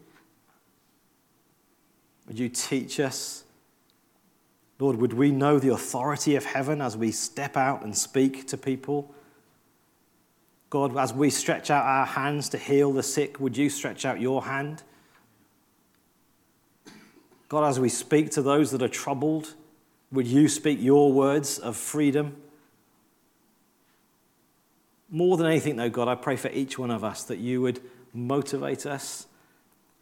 Would 2.27 2.37
you 2.37 2.49
teach 2.49 2.99
us? 2.99 3.43
Lord, 4.79 4.97
would 4.97 5.13
we 5.13 5.31
know 5.31 5.57
the 5.57 5.73
authority 5.73 6.35
of 6.35 6.45
heaven 6.45 6.81
as 6.81 6.95
we 6.97 7.11
step 7.11 7.55
out 7.57 7.83
and 7.83 7.97
speak 7.97 8.45
to 8.47 8.57
people? 8.57 9.13
God, 10.69 10.97
as 10.97 11.13
we 11.13 11.29
stretch 11.29 11.71
out 11.71 11.85
our 11.85 12.05
hands 12.05 12.49
to 12.49 12.57
heal 12.57 12.91
the 12.91 13.03
sick, 13.03 13.39
would 13.39 13.55
you 13.55 13.69
stretch 13.69 14.05
out 14.05 14.19
your 14.19 14.43
hand? 14.43 14.83
God, 17.49 17.67
as 17.67 17.79
we 17.79 17.89
speak 17.89 18.31
to 18.31 18.41
those 18.41 18.71
that 18.71 18.81
are 18.81 18.89
troubled, 18.89 19.53
would 20.11 20.27
you 20.27 20.47
speak 20.49 20.81
your 20.81 21.13
words 21.13 21.57
of 21.57 21.77
freedom? 21.77 22.35
More 25.09 25.37
than 25.37 25.47
anything, 25.47 25.77
though, 25.77 25.89
God, 25.89 26.09
I 26.09 26.15
pray 26.15 26.35
for 26.35 26.49
each 26.49 26.77
one 26.77 26.91
of 26.91 27.03
us 27.03 27.23
that 27.25 27.37
you 27.37 27.61
would 27.61 27.79
motivate 28.13 28.85
us 28.85 29.27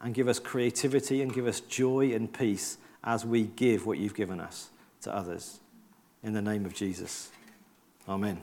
and 0.00 0.12
give 0.12 0.26
us 0.26 0.40
creativity 0.40 1.22
and 1.22 1.32
give 1.32 1.46
us 1.46 1.60
joy 1.60 2.12
and 2.12 2.32
peace 2.32 2.78
as 3.04 3.24
we 3.24 3.44
give 3.44 3.86
what 3.86 3.98
you've 3.98 4.14
given 4.14 4.40
us 4.40 4.70
to 5.02 5.14
others. 5.14 5.60
In 6.24 6.32
the 6.32 6.42
name 6.42 6.66
of 6.66 6.74
Jesus. 6.74 7.30
Amen. 8.08 8.42